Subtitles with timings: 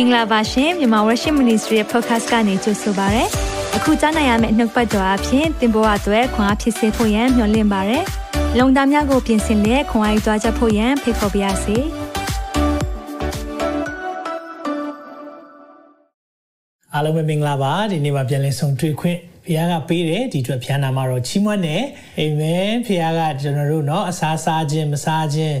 [0.00, 3.24] င်္ဂလာပါရှင်မြန်မာ Worship Ministry ရဲ့ podcast ကနေကြိုဆိုပါရစေ။
[3.76, 7.98] အခုကြားနိုင်ရမယ့်နှုတ်ပတ်တော်အဖြစ်သင်ပေါ်အပ်ွယ်ခွန်အားဖြစ်စေဖို့ယံမျှဝင့်ပါရစေ။
[8.58, 11.76] လုံတာများကိုပြင်ဆင်လက်ခွန်အားယူကြားချက်ဖို့ယံဖိတ်ခေါ်ပါရစေ။
[16.94, 21.83] အားလုံးပဲမင်္ဂလာပါဒီနေ့မှာပြန်လည်ဆုံတွေ့ခွင့် ဖခင်ကပေးတယ်ဒီအတွက်ဖခင်နာမှာတော့ချီးမွမ်းတယ်
[22.19, 25.57] အာမင်ဖခင်ကကျွန်တော်တို့เนาะအစားစားခြင်းမစားခြင်း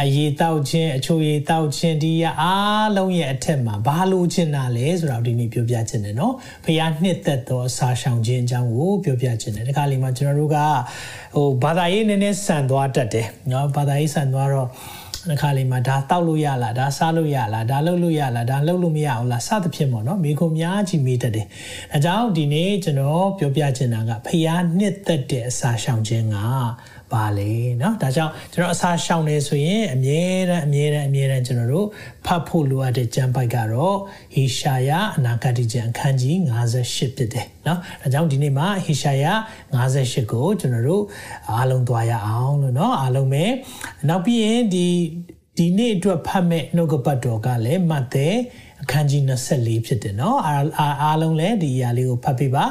[0.00, 6.32] အရေတောက်ခြင်းအချိုရေတောက်ခြင်းဒီအားလုံးရဲ့အထက်မှာဘာလို့ခြင်းတာလဲဆိုတော့ဒီနေ့ပြောပြခြင်းတယ်เนาะ
[6.64, 10.56] ဖခင်နှစ်သက်သောအစာရှောင်ခြင်းအကြောင်းကိုပြောပြခြင်းတယ်ဒီခါလေးမှာကျွန်တော်တို့က
[11.34, 14.68] ဟိုဘာသာရေးနည်းနည်းဆန်သွားတတ်တယ်เนาะဘာသာရေးဆန်သွားတော့
[15.29, 21.47] တစ်ခါလေးမှာဒါတောက်လို့ရလားဒါစားလို့ရလားဒါလှုပ်လို့ရလားဒါလှုပ်လို့မရအောင်လားစသဖြင့်ပေါ့နော်မိခုံများကြီးမိတတ်တယ်။
[21.93, 26.37] အဲကြောင့်ဒီနေ့ကျွန်တော်ပြောပြချင်တာကဖျားနှစ်သက်တဲ့အစာရှောင်ခြင်းက
[27.12, 31.86] ပါလေเนาะဒါကြောင့်ကျွန်တော်အစာရှောင်နေဆိုရင်အမြဲတမ်းအမြဲတမ်းအမြဲတမ်းကျွန်တော်တို့
[32.26, 33.96] ဖတ်ဖို့လိုအပ်တဲ့ကျမ်းပိုက်ကတော့
[34.34, 36.36] ဟေရှာယအနာဂတ်ကျမ်းအခန်းကြီး
[36.80, 39.26] 58ဖြစ်တယ်เนาะဒါကြောင့်ဒီနေ့မှာဟေရှာယ
[39.74, 41.04] 58ကိုကျွန်တော်တို့
[41.50, 43.44] အားလုံးသွားရအောင်လို့เนาะအားလုံးပဲ
[44.08, 44.86] နောက်ပြီးရင်ဒီ
[45.58, 48.28] ဒီနေ့အတွက်ဖတ်မဲ့နှုတ်ကပတ်တော်ကလည်းမတ်သဲ
[48.82, 49.22] အခန်းကြီး
[49.54, 52.64] 24ဖြစ်တယ်เนาะအားအားလုံးလည်းဒီအရာလေးကိုဖတ်ပြပါ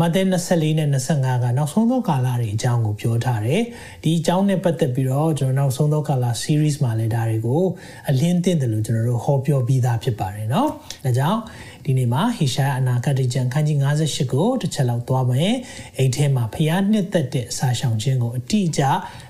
[0.00, 3.62] မဿဲ24နဲ့25ကနောက်ဆုံးသောကာလတွေအကြောင်းကိုပြောထားတယ်။
[4.04, 7.62] ဒီအကြောင်းနဲ့ပတ်သက်ပြီးတော့ကျွန်တော်နောက်ဆုံးသောကာလ series မှာလည်းဒါတွေကို
[8.10, 10.68] အလင်းတင်တယ်လို့ကျွန်တော်တို့ဟောပြောပြီးသားဖြစ်ပါတယ်เนาะ။
[11.04, 11.40] ဒါကြောင့်
[11.84, 15.52] ဒီနေ့မှာဟေရှာအနာဂတ်ကျမ်းခန်းကြီး58ကိုတစ်ချက်လောက်သွားမယ်။
[15.98, 18.82] အဲ့ထဲမှာဖျားနှစ်သက်တဲ့အစာရှောင်ခြင်းကိုအတိအကျ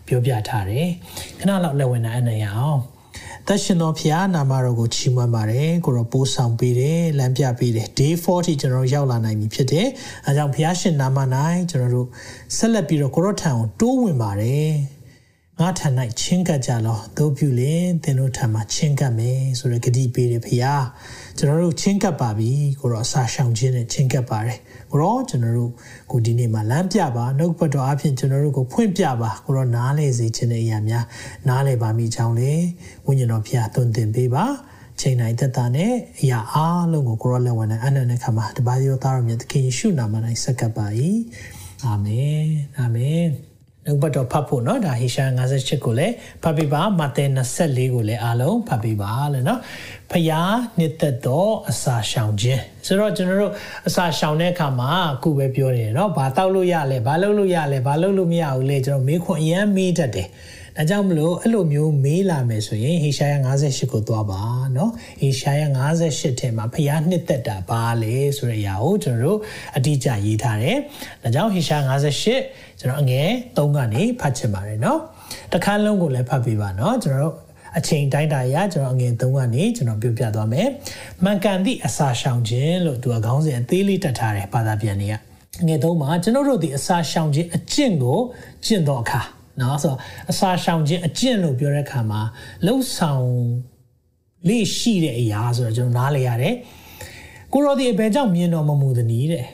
[0.06, 0.88] ပြောပြထားတယ်။
[1.38, 2.80] ခဏလောက်လက်ဝင်နိုင်အနေရအောင်။
[3.47, 9.87] သက်ရှင်သောဖျားနာမတော်ကိုချီးမွမ်းပါတယ်ကိုရောပိုးဆောင်ပေးတယ်လမ်းပြပေးတယ် day 40ကျွန်တော်တို့ရောက်လာနိုင်ပြီဖြစ်တယ်
[10.25, 11.17] အဲကြောင့်ဖျားရှင်နာမ၌
[11.69, 12.07] ကျွန်တော်တို့
[12.55, 14.71] ဆက်လက်ပြီးတော့ကိုရောထံကိုတိုးဝင်ပါတယ်
[15.59, 15.87] ငါထံ၌
[16.21, 20.85] ချင်းကပ်ကြလောတို့ပြုလင်သင်တို့ထံမှာချင်းကပ်မယ်ဆိုရယ်ဂတိပေးတယ်ဖျား
[21.37, 24.59] ကျွန်တော်တို့ချင်းကပ်ပါပြီကိုရောအစာရှောင်ခြင်းနဲ့ချင်းကပ်ပါတယ်
[24.94, 25.70] ကိုရောကျွန်တော်တို့
[26.10, 31.04] ကိုဒီနေ့မှာလမ်းပြပါနှုတ်ပတ်တော်အဖြစ်ကျွန်တော်တို့ကိုဖွင့်ပြပါကိုရောနားလေစေခြင်းတဲ့အရာများ
[31.48, 32.52] နားလေပါမိကြောင်းလေ
[33.06, 34.46] ဝိညာဉ်တော်ဖျားသွန်သင်ပေးပါ
[35.00, 40.86] ချိန်နိုင်သက်တာနဲ့အရာအားလုံးကိုကိုရောလက်ဝင်နဲ့အနန္တနဲ့ခမှာတပါးရောသားတော်မြတ်သခင်ယေရှုနာမ၌ဆက်ကပ်ပါ၏
[41.84, 42.44] အာမင်
[42.78, 43.24] အာမင်
[43.84, 47.24] နှုတ်ပတ်တော်ဖတ်ဖို့เนาะဒါဟေရှာ58ကိုလည်းဖတ်ပြပါမဿဲ
[47.56, 49.58] 24ကိုလည်းအားလုံးဖတ်ပြပါလို့เนาะ
[50.12, 53.52] ဖျားနှစ်သက်သောအစာရှောင်ခြင်းဆိုတော့ကျွန်တော်တို့
[53.88, 60.28] အစာရှောင်တဲ့အခါမှာအခုပဲပြောနေတယ်เนาะဘာတောက်လို့ရလဲဘာလုပ်လို့ရလဲဘာလုပ်လို့မရဘူးလေကျွန်တော်မေးခွန်းအရင်မေးတတ်တယ်
[60.76, 64.42] ဒါကြောင့်မလို့အဲ့လိုမျိုးမေးလာမယ်ဆိုရင်ဟေရှာယ58ကိုသွားပါ
[64.74, 64.90] เนาะ
[65.20, 65.62] ဟေရှာယ
[66.00, 69.38] 58ထဲမှာဖျားနှစ်သက်တာဘာလဲဆိုတဲ့အရာကိုကျွန်တော်တို့
[69.76, 70.76] အတိအကျရေးထားတယ်
[71.22, 74.98] ဒါကြောင့်ဟေရှာ58ကျွန်တော်အငယ်3ကနေဖတ်ချင်ပါတယ်เนาะ
[75.52, 77.34] တခါလုံးကိုလည်းဖတ်ပေးပါเนาะကျွန်တော်တို့
[77.77, 80.67] အချိန်တိုင်းတာရကျွန်တော်အငယ်3ကနေကျွန်တော်ပြောပြသွားမယ်
[81.23, 85.13] မှန်ကန်သည့်အစာရှောင်ခြင်းလို့သူကခေါင်းစဉ်အသေးလေးတက်ထားတယ်ဘာသာပြန်နေရ
[85.67, 88.19] ငယ်3မှာကျွန်တော်တို့ဒီအစာရှောင်ခြင်းအကျင့်ကို
[88.65, 89.21] ကျင့်တော့အခါ
[89.61, 89.99] နော်ဆိုတော့
[90.31, 92.21] အစာရှောင်ခြင်းအကျင့်လို့ပြောတဲ့အခါမှာ
[92.65, 93.27] လှုပ်ဆောင်
[94.47, 96.55] လေးရှိတဲ့အရာဆိုတော့ကျွန်တော်နားလည်ရတယ်
[97.53, 99.45] ကိုရောဒီအဘယ်ကြောင့်မြင်တော်မမူသနည်းတဲ့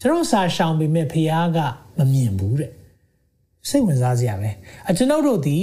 [0.00, 1.58] ကျွန်တော်စာရှောင်ပေမဲ့ဖះက
[1.98, 2.70] မမြင်ဘူးတဲ့
[3.68, 4.50] စိတ်ဝင်စားစရာပဲ
[4.88, 5.58] အကျွန်ုပ်တို့ဒီ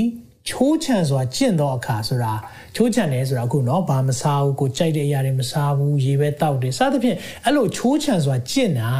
[0.49, 2.33] ချိုးချံစွာကျင့်တော့အခါဆိုတာ
[2.75, 8.91] ချိုးချံတယ်ဆိုတာအခုเนาะဘာမစားဘူးကိုကြိုက်တဲ့အရာတွေမစားဘူးရေပဲတောက်တယ်စသဖြင့်အဲ့လိုချိုးချံစွာကျင့်တာ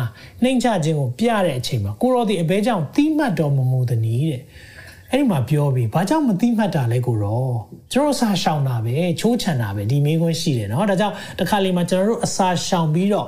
[0.43, 4.43] နှိမ့်ချခြင်းကိုပြတဲ့အချိန်မှာကိုရောဒီအဘဲကြောင့်တီးမှတ်တော်မမူသည်နည်းတဲ့
[5.11, 7.47] အဲ့ဒီမှာပြောပြီးဘာကြောင့်မသိမှတ်တာလဲကိုရော
[7.93, 13.27] ကျွန်တော်စာရှောင်တာပဲချိုးချံတာပဲဒီမေးခွန်းရှိတယ်เนาะဒါကြောင့်တခါလေမှာကျွန်တော်တို့အစာရှောင်ပြီးတော့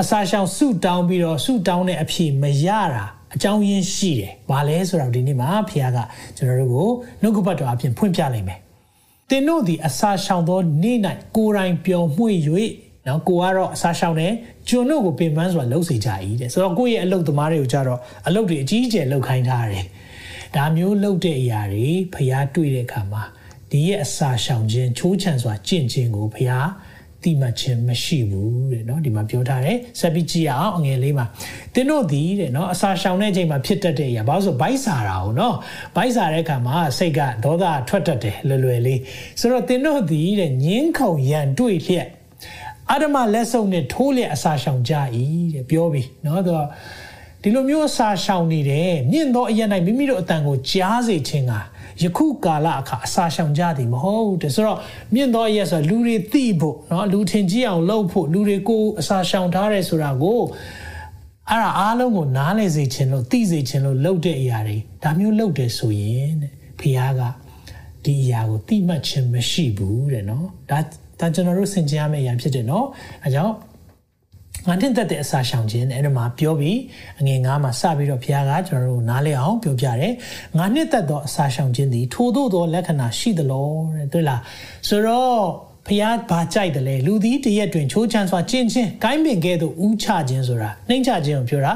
[0.00, 3.04] အစာရှောင်ဆုတောင်းပြီးတော့ဆုတောင်းတဲ့အဖြစ်မရတာ
[3.35, 5.99] အကြောင်းရင်းရှိတယ်။ဘာလဲဆိုတော့ဒီနေ့မှာဖခင်က
[6.37, 6.89] ကျွန်တော်တို့ကို
[7.21, 8.59] နှုတ်ကပတ်တော်အဖြစ်ဖွင့်ပြလိုက်မယ်။
[9.29, 10.97] သင်တို့ဒီအစာရှောင်သောနေ့၌
[11.35, 12.37] ကိုယ်တိုင်ပျော်မွေ့၍
[13.07, 14.33] နော်ကိုကတော့အစာရှောင်တယ်
[14.69, 16.09] ကျွန်တို့ကိုပင်ပန်းစွာလှုပ်စေကြ၏
[16.41, 19.85] တဲ့ဆိုတော့ကိုယ့်ရဲ့အလုပ်သမားတွေကိုကြတော့အလုပ်တွေအကြီးအကျယ်လုပ်ခိုင်းထားတယ်။
[20.55, 23.23] ဒါမျိုးလုပ်တဲ့အရာတွေဖခင်တွေ့တဲ့အခါမှာ
[23.71, 26.65] ဒီရဲ့အစာရှောင်ခြင်းချိုးချံစွာကြင့်ခြင်းကိုဖခင်
[27.24, 31.26] တိမှတ်ခြင်းမရှိဘူးတဲ့เนาะဒီမှာပြောထားတယ်ဆက်ပြီးကြည့်အောင်အငယ်လေးမှာ
[31.74, 35.54] တင်းတို့သည်တဲ့เนาะအစာရှောင်တဲ့အချိန်မှာဖြစ်တတ်တဲ့အရာဘာလို့ဆိုဘိုက်စာတာဟုတ်เนาะ
[35.96, 39.00] ဘိုက်စာတဲ့အခါမှာစိတ်ကဒေါသထွက်တတ်တယ်လွယ်လွယ်လေး
[39.40, 42.08] ဆိုတော့တင်းတို့သည်တဲ့ညင်းခုန်ရန်တွေ့လျက်
[42.90, 44.94] အာဓမလက်စုံနဲ့ထိုးလျက်အစာရှောင်ကြ၏
[45.54, 46.60] တဲ့ပြောပြီးเนาะသူက
[47.42, 51.52] ဒီလိုမျိုးအစာရှောင်နေတယ်မြင့်သောအရက်၌မိမိတို့အတန်ကိုကြားစေခြင်းက
[52.02, 54.78] ယခုကာလအခါအစာရှောင်ကြသည်မဟုတ်တဲ့ဆိုတော့
[55.14, 60.40] မြင့်သောရက်ဆိုလူတွေသိဖို့เนาะလူထင်ကြီးအောင်လုပ်ဖို့လူတွေကိုအစာရှောင်ထားတယ်ဆိုတာကို
[61.48, 67.22] အဲ့ဒါအားလုံးကိုနားလည်စေခြင်းလို့သိစေခြင်းလို့လုပ်တဲ့အရာတွေဒါမျိုးလုပ်တယ်ဆိုရင်တဲ့ဖခင်က
[68.04, 70.78] ဒီအရာကိုသိမှတ်ခြင်းမရှိဘူးတဲ့နော်ဒါ
[71.20, 72.86] ဒါကျွန်တော်တို့ဆင်ခြင်ရမယ့်အရာဖြစ်တယ်နော်
[73.24, 73.54] အဲကြောင့်
[74.67, 76.79] ငါတင်သက်တဲ့အစာရှောင်ခြင်းအဲ့ဒါမှာပြောပြီး
[77.19, 80.13] အငယ်ငါးမှာစပြီးတော့ဘုရားကကျွန်တော်တို့နားလည်အောင်ပြောပြတယ်
[80.57, 84.41] ငါနှစ်သက်သောအစာရှောင်ခြင်းသည်ထို့သောသောလက္ခဏာရှိသလိုတဲ့တွေ့လား
[84.87, 85.39] ဆိုတော့
[85.87, 91.73] ဖျားဘာကြိုက်တယ်လဲလူသည်တရက်တွင်ချိုးချမ်းစွာကျင့်ချင်းကိုင်းပင်ကဲ့သို့ဥချခြင်းဆိုတာနှိမ့်ချခြင်းကိုပြောတာ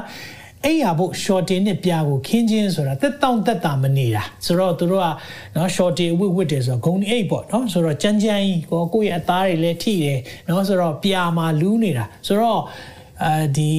[0.64, 5.06] အဲ့ရဖို့ shorting နဲ့ပြာကိုခင်းခြင်းဆိုတာတက်တောင့်တက်တာမနေတာဆိုတော့သူတို့က
[5.56, 10.18] နော် shorting ဝစ်ဝစ်တယ်ဆိုတော့ဂုံအိတ်ပေါ့နော်ဆိုတော့ကြမ်းကြမ်းကြီးကိုကိုယ့်ရဲ့အသားတွေလည်းထိတယ်
[10.48, 12.60] နော်ဆိုတော့ပြာမှာလူးနေတာဆိုတော့
[13.24, 13.72] အဲဒီ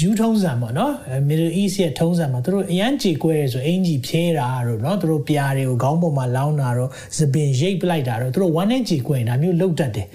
[0.00, 0.92] ယူထုံးစံပေါ့နော်
[1.28, 10.06] Middle East ရဲ့ထုံးစံမှာသူတို့အရန်ကြေကွဲတယ်ဆိုအင်ကြီးဖြဲတာတို့နော်သူတို့ပြားတွေကိုခေါင်းပေါ်မှာလောင်းတာတော့သပင်ရိတ်ပလိုက်တာတော့သူတို့ဝမ်းနဲ့ကြေကွဲနေတာမျိုးလှုပ်တတ်တယ်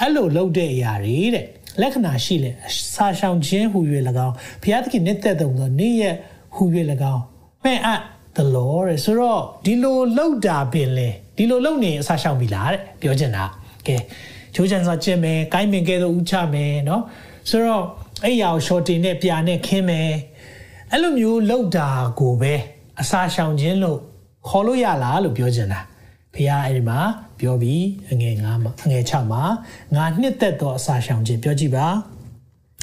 [0.00, 1.46] အဲ့လိုလှုပ်တဲ့အရာတွေတဲ့
[1.80, 2.50] လက္ခဏာရှိလေ
[2.94, 3.78] စာရှောင်ခြင်းဟူ၍၎
[4.26, 6.16] င်းဘုရားသခင်နဲ့တက်တုံသောနေ့ရက်
[6.54, 6.64] ဟူ၍၎
[7.14, 7.22] င်း
[7.64, 8.00] ပဲ့အပ်
[8.36, 13.44] the Lord ဆိုတော့ဒီလိုလှုပ်တာပင်လေဒီလိုလှုပ်နေအစာရှောင်ပြီလားတဲ့ပြောချင်တာ
[13.86, 13.96] ကဲ
[14.54, 17.02] ချိုးချမ်းစွာကျင့်မယ်ကိုင်းပင်ကဲသို့ဥချမယ်နော်
[17.50, 17.84] ဆိုတော့
[18.24, 20.10] အဲ့ရအောင် shorting နဲ့ပြာနဲ့ခင်းမယ်
[20.92, 21.88] အဲ့လိုမျိုးလောက်တာ
[22.20, 22.54] ကိုပဲ
[23.00, 23.98] အစာရှောင်ခြင်းလို့
[24.48, 25.80] ခေါ်လို့ရလားလို့ပြောချင်တာ
[26.36, 27.00] ဖခင်အဲ့ဒီမှာ
[27.40, 29.42] ပြောပြီးအငယ်9မှာအငယ်6မှာ
[29.94, 31.86] ငါနှစ်သက်သောအစာရှောင်ခြင်းပြောကြည့်ပါ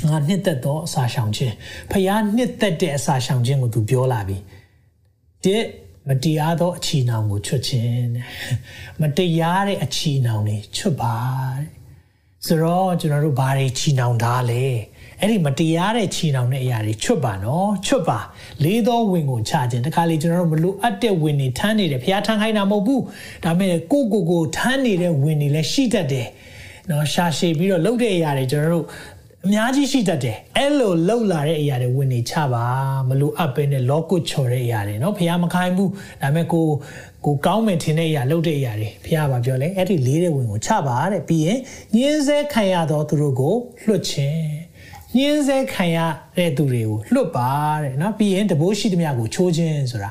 [0.09, 1.53] ငါနှစ်သက်သောအစာရှောင်ခြင်း
[1.91, 4.38] ဖခင်နှစ်သက်တဲ့အစာရှောင်ခြင်းကိုသူပြောလာပြီ
[5.45, 5.63] တဲ့
[6.07, 8.05] မတရားသောအချီနှောင်ကိုချွတ်ခြင်း
[9.01, 11.17] မတရားတဲ့အချီနှောင်တွေချွတ်ပါ
[11.57, 11.67] တဲ့
[12.45, 14.65] ဆိုတော့ကျွန်တော်တို့ဘာတွေချီနှောင်ထားလဲ
[15.22, 18.19] အဲ့ဒီမတရားတဲ့ချီနှောင်တဲ့အရာတွေချွတ်ပါနော်ချွတ်ပါ
[18.64, 23.02] လေးသောဝင်ကိုချခြင်းတခါလေကျွန်တော်တို့မလို့အပ်တဲ့ဝင်တွေထမ်းနေတယ်ဖျားထမ်းခိုင်းတာမဟုတ်ဘူး
[23.44, 26.28] ဒါပေမဲ့ကိုကိုကိုထမ်းနေတဲ့ဝင်တွေလည်းရှိတတ်တယ်
[26.90, 28.87] နော်ရှာရှည်ပြီးတော့လှုပ်တဲ့အရာတွေကျွန်တော်တို့
[29.46, 32.64] အများကြီးရှိတတ်တယ်အဲ့လိုလှုပ်လာတဲ့အရာတွေဝင်နေချပါ
[33.08, 35.90] မလို့အပ်ပဲနဲ့လောကုတ်ချော်တဲ့အရာတွေเนาะဖះမခိုင်းဘူး
[36.22, 36.66] ဒါပေမဲ့ကို
[37.25, 41.58] ကိုကောင်းမယ်ထင်တဲ့အရာလှုပ်တဲ့အရာတွေဖះပါပြောလဲအဲ့ဒီလေးတဲ့ဝင်ကိုချပါတဲ့ပြီးရင်
[41.96, 43.55] ညင်းဆဲခံရသောသူတို့ကို
[43.87, 44.62] လွတ်ခြင်း
[45.16, 45.99] ညင်းဆဲခံရ
[46.37, 47.50] တဲ့သူတွေကိုလွတ်ပါ
[47.82, 50.10] တဲ့เนาะပြီးရင်တဘိုးရှိသမျှကိုချိုးခြင်းဆိုတာ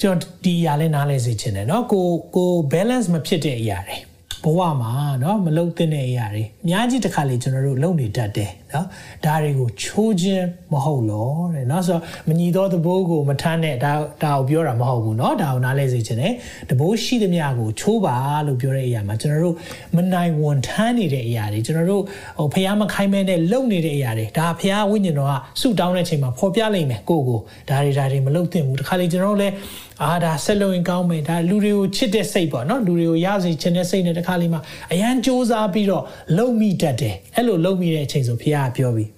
[0.00, 3.96] ကျွန်တော်ဒီအရာလေးနားလဲစေချင်တယ်เนาะကိုကို balance မဖြစ်တဲ့အရာတွေ
[4.44, 8.86] ဘဝမှာเนาะမလုံတဲ့အရာတွေအများကြီးတစ်ခါလေကျွန်တော်တို့လုံနေတတ်တယ်เนาะ
[9.24, 13.92] ဒါတွေကိုချိုးခြင်းမဟုတ်လို့တဲ့เนาะဆိုတော့မညီသောသဘောကိုမထမ်းနဲ့ဒါ
[14.22, 16.32] ဒါကိုပြောတာမဟုတ်ဘူးเนาะဒါကိုနားလဲစေချင်တယ်
[16.70, 18.16] တဘိုးရှိသမျှကိုချိုးပါ
[18.46, 19.56] လို့ပြောတဲ့အရာမှာကျွန်တော်တို့
[19.96, 22.02] မနိုင်ဝန်ထမ်းနေတဲ့အရာတွေကျွန်တော်တို့
[22.38, 29.54] ဟိုဖះမခိုင်းမဲနဲ့လုံနေတဲ့အရာတွေဒါဖះဝိညာဉ်တော်ကဆူတောင်းတဲ့အချိန်မှာဖော်ပြလိုက်မယ်ကိုကိုဒါတွေဒါတွေမလုံသင့်ဘူးတခါလေကျွန်တော်တို့လည်း
[30.03, 34.61] အာဒါဆက်လို့ရင်ကောင်းမယ်ဒါလူတွေကိုချစ်တဲ့စိတ်ပေါ့နော်လူတွေကိုရစေချင်တဲ့စိတ်နဲ့တခါလေးမှာ
[34.91, 36.03] အရန်စူးစမ်းပြီးတော့
[36.37, 39.09] လုံမိတတ်တယ်အဲ့လိုလုံမိတဲ့အချိန်ဆိုဖះကပြောပြီး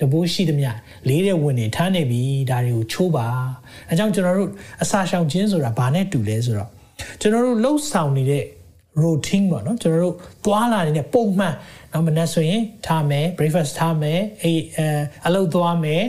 [0.00, 0.70] တဘိုးရှိသမျှ
[1.08, 3.26] လေးတဲ့ဝင်နေထားနေပြီဒါတွေကိုချိုးပါ
[3.88, 4.50] အဲကြောင့်ကျွန်တော်တို့
[4.82, 6.68] အစာရှောင်ခြင်းဆိုတာဘာနဲ့တူလဲဆိုတော့
[7.20, 8.44] ကျွန်တော်တို့လှုပ်ဆောင်နေတဲ့
[9.02, 10.14] routine ပေါ့နော်ကျွန်တော်တို့
[10.44, 11.54] သွားလာနေတဲ့ပုံမှန်
[11.92, 14.52] နောက်မနေ့ဆိုရင်ထားမယ် breakfast ထားမယ်အဲ
[15.26, 16.02] အလုပ်သွားမယ်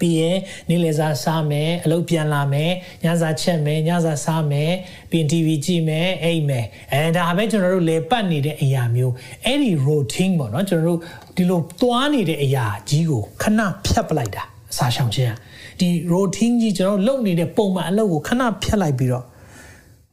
[0.00, 0.38] ပြီးရင်
[0.68, 2.72] နေ့လယ်စာစားမယ်အလုပ်ပြန်လာမယ်
[3.04, 4.72] ညစာချက်မယ်ညစာစားမယ်
[5.10, 9.14] ပြီးရင် TV ကြည့်မယ်အိပ်မယ်အဲဒါပဲကျွန်တော်တို့လေပတ်နေတဲ့အရာမျိုး
[9.44, 11.00] အဲ့ဒီ routine ပေါ့နော်ကျွန်တော်တို့
[11.36, 14.42] ဒီလိုသွားနေတဲ့အရာကြီးကိုခဏဖြတ်ပလိုက်တာ
[14.72, 15.34] အစာရှောင်ခြင်း
[15.80, 19.24] ဒီ routine ကြီးကျွန်တော်လုပ်နေတဲ့ပုံမှန်အလုပ်ကိုခဏဖြတ်လိုက်ပြီးတော့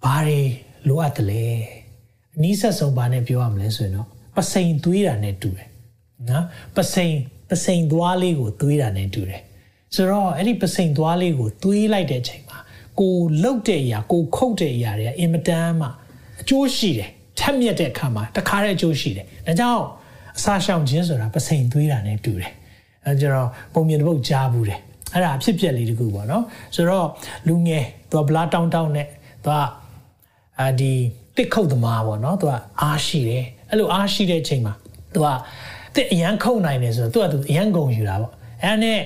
[0.04, 0.42] ဘာတွေ
[0.88, 1.44] လိုအပ်တယ်လဲ
[2.36, 5.68] အနည်းဆက်ဆုံးဘာနဲ့ပြောရမလဲဆိုရင်တော့ပစိန်သွေးတာနဲ့တူတယ်
[6.30, 6.46] နော်
[6.76, 7.14] ပစိန်
[7.50, 9.42] ပစိန်သွားလေးကိုသွေးတာနဲ့တူတယ်
[9.96, 12.58] ဆိုတော့အဲ့ဒီပစိန်သွားလေးကိုသွေးလိုက်တဲ့အချိန်မှာ
[13.00, 15.88] ကိုလှုပ်တဲ့အရာကိုခုတ်တဲ့အရာတွေကအင်မတန်မှ
[16.42, 19.84] အကျိုးရှိတယ်ထက်မြက်တဲ့အခါမှာတခါတည်းအကျိုးရှိတယ်ဒါကြောင့်
[20.38, 22.52] အစာရှောင်ခြင်းဆိုတာပစိန်သွေးတာနဲ့တူတယ်
[23.06, 24.80] အဲကျတော့ပုံမြင်တစ်ပုတ်ကြားဘူးတယ်
[25.14, 26.44] အဲ့ဒါအဖြစ်ပြက်လေးတခုပေါ့နော်
[26.76, 27.08] ဆိုတော့
[27.48, 29.08] လူငယ်သူကဘလားတောင်းတောင်းနဲ့
[29.44, 29.58] သူက
[30.60, 30.92] အာဒီ
[31.36, 32.52] တစ်ခုတ်သမားပေါ့နော်သူက
[32.82, 34.74] အားရှိတယ်အဲ့လိုအားရှိတဲ့အချိန်မှာ
[35.14, 35.28] သူက
[35.96, 39.00] တစ်အရန်ခုတ်နိုင်တယ်ဆိုတော့သူကသူအရန်ဂုံယူတာပေါ့အဲ့ဒါနဲ့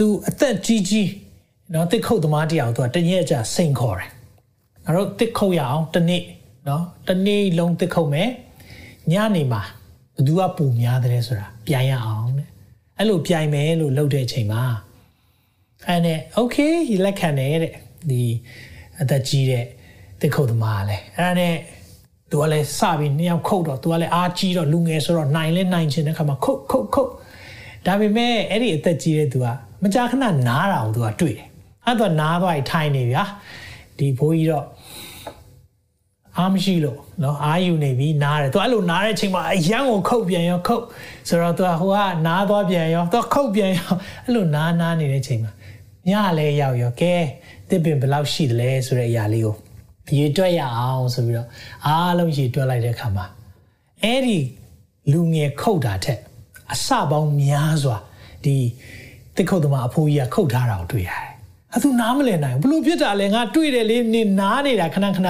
[0.00, 1.10] သူအသက်ကြီးကြီး
[1.74, 4.08] နော်တစ်ခုတ်သမားတယောက်သူကတညက်ကြစိန်ခေါ်တယ်
[4.84, 6.22] ငါတို့တစ်ခုတ်ရအောင်တနေ့
[6.68, 8.28] နော်တနေ့လုံးတစ်ခုတ်မယ်
[9.12, 9.62] ညနေမှာ
[10.16, 12.48] ဘသူကပူများတယ်ဆိုတာပြန်ရအောင်တဲ့
[12.98, 14.62] အဲ့လိုပြိုင်မယ်လို့လုပ်တဲ့အချိန်မှာ
[15.86, 17.72] အဲ့နဲ့ okay လက်ခံတယ်တဲ့
[18.10, 18.22] ဒီ
[19.00, 19.64] အသက်ကြီးတဲ့
[20.20, 21.54] တစ်ခုတ်သမားလဲအဲ့ဒါနဲ့
[22.30, 27.10] သူကလည်းစပြီးနှစ်ယောက်ခုတ်တော့သူကလည်းအားကြီးတော့လူငယ်ဆိုတော့နိုင်လဲနိုင်ချင်တဲ့ခါမှာခုတ်ခုတ်ခုတ်
[27.86, 29.48] ဒါပေမဲ့အဲ့ဒီအသက်ကြီးတဲ့သူက
[29.83, 31.47] မကြာခဏနားတာကိုသူကတွေ့တယ်
[31.85, 33.23] အဲ့တော့နားသွားပြီးထိုင်နေဗျာ
[33.97, 34.65] ဒီဘိုးကြီးတော့
[36.37, 40.83] အားမရှိလို့เนาะအာယူနေပြီနားတယ်သူအဲ့လိုနားတဲ့အချိန်မှာအရန်ကိုခုတ်ပြန်ရောခုတ်
[41.27, 43.93] ဆိုတော့သူကဟိုကနားသွားပြန်ရောသူကခုတ်ပြန်ရော
[44.25, 45.51] အဲ့လိုနားနားနေတဲ့အချိန်မှာ
[46.09, 47.13] ညလည်းရောက်ရောကဲ
[47.69, 49.55] တစ်ပင်ဘယ်လောက်ရှိတယ်လဲဆိုတဲ့အရာလေးကို
[50.07, 51.47] ဖ ရေတွက်ရအောင်ဆိုပြီးတော့
[51.85, 53.25] အားလုံးရေတွက်လိုက်တဲ့အခါမှာ
[54.03, 54.39] အဲ့ဒီ
[55.11, 56.19] လူငယ်ခုတ်တာထက်
[56.73, 57.97] အစပေါင်းများစွာ
[58.45, 58.55] ဒီ
[59.40, 61.30] တစ်ခုတ်သမားအဖိုးကြီးကခုတ်ထားတာကိုတွေ့ရတယ်။
[61.74, 65.28] အဲသူနားမလည်နိုင်ဘူးဘလို့ဖြစ်တာလဲငါတွေ့တယ်လေနေနားနေတာခဏခဏ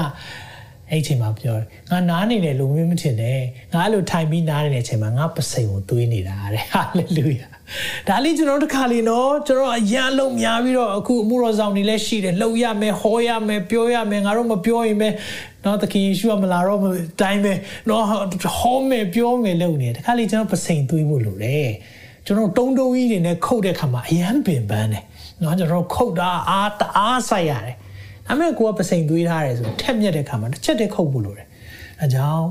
[0.91, 3.41] အဲ့ချိန်မှာပြောတယ်ငါနားနေတယ်လို့မင်းမထင်နဲ့
[3.73, 7.47] ငါအဲ့လိုထိုင်ပြီးနားနေတဲ့အချိန်မှာငါပစိန်ကိုသွေးနေတာတဲ့ဟာလေလုယာ
[8.09, 15.09] ဒါလေးကျွန်တော်တို့တစ်ခါလေးနော်ကျွန်တော်အရန်လုံးများပြီးတော့အခုအမှုတော်ဆောင်တွေလည်းရှိတယ်လှုပ်ရမယ်ဟောရမယ်ပြောရမယ်ငါတို့မပြောရင်ပဲ
[15.65, 16.79] နော်သခင်ယေရှုကမလာတော့
[17.21, 17.53] တိုင်းပဲ
[17.89, 18.05] နော်
[18.59, 21.71] ဟောမယ်ပြောမယ်လုပ်နေတယ်တစ်ခါလေးကျွန်တော်ပစိန်သွေးဖို့လိုတယ်
[22.26, 25.04] ကျွန်တော်တုံးတုံးကြီးတွေနဲ့ခုတ်တဲ့ခါမှာအရန်ပင်ပန်းတယ်
[25.42, 27.76] နော်ကျွန်တော်ခုတ်တာအားတအားဆိုင်ရတယ်
[28.28, 31.48] ဒါပေမဲ့ကိုကပစိန်သွေးထားတယ်ဆိုထက်မြက်တဲ့ခါမှာတစ်ချက်တည်းခုတ်ဖို့လိုတယ်
[32.02, 32.48] အဲကြောင့်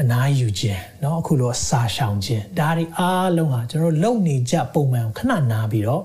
[0.00, 6.02] အနာယူခြင်းเนาะအခုလိုအစာရှောင်ခြင်းဒါတွေအားလုံးဟာကျွန်တော်လုံနေကြပုံမှန်ခဏနားပြီးတော့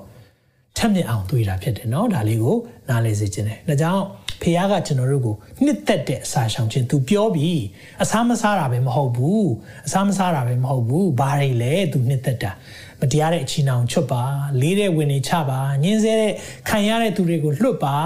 [0.77, 2.55] ထက်မြက်အောင်တွေးတာဖြစ်တယ်เนาะဒါလေးကို
[2.89, 4.03] နားလေစေခြင်းတယ်ဒါကြောင့်
[4.42, 7.62] ဖခင်ကကျွန်တော်တို့ကိုနှစ်သက်တဲ့အစာရှောင်ခြင်းသူပြောပြီး
[8.02, 9.48] အစာမစားတာပဲမဟုတ်ဘူး
[9.86, 12.52] အစာမစားတာပဲမဟုတ်ဘူးဘာတွေလဲသူနှစ်သက်တာ
[13.00, 14.22] မတရားတဲ့အချီနှောင်ချွတ်ပါ
[14.60, 16.32] လေးတဲ့ဝင်နေချပါညင်းဆဲတဲ့
[16.68, 17.96] ခံရတဲ့သူတွေကိုလွတ်ပါ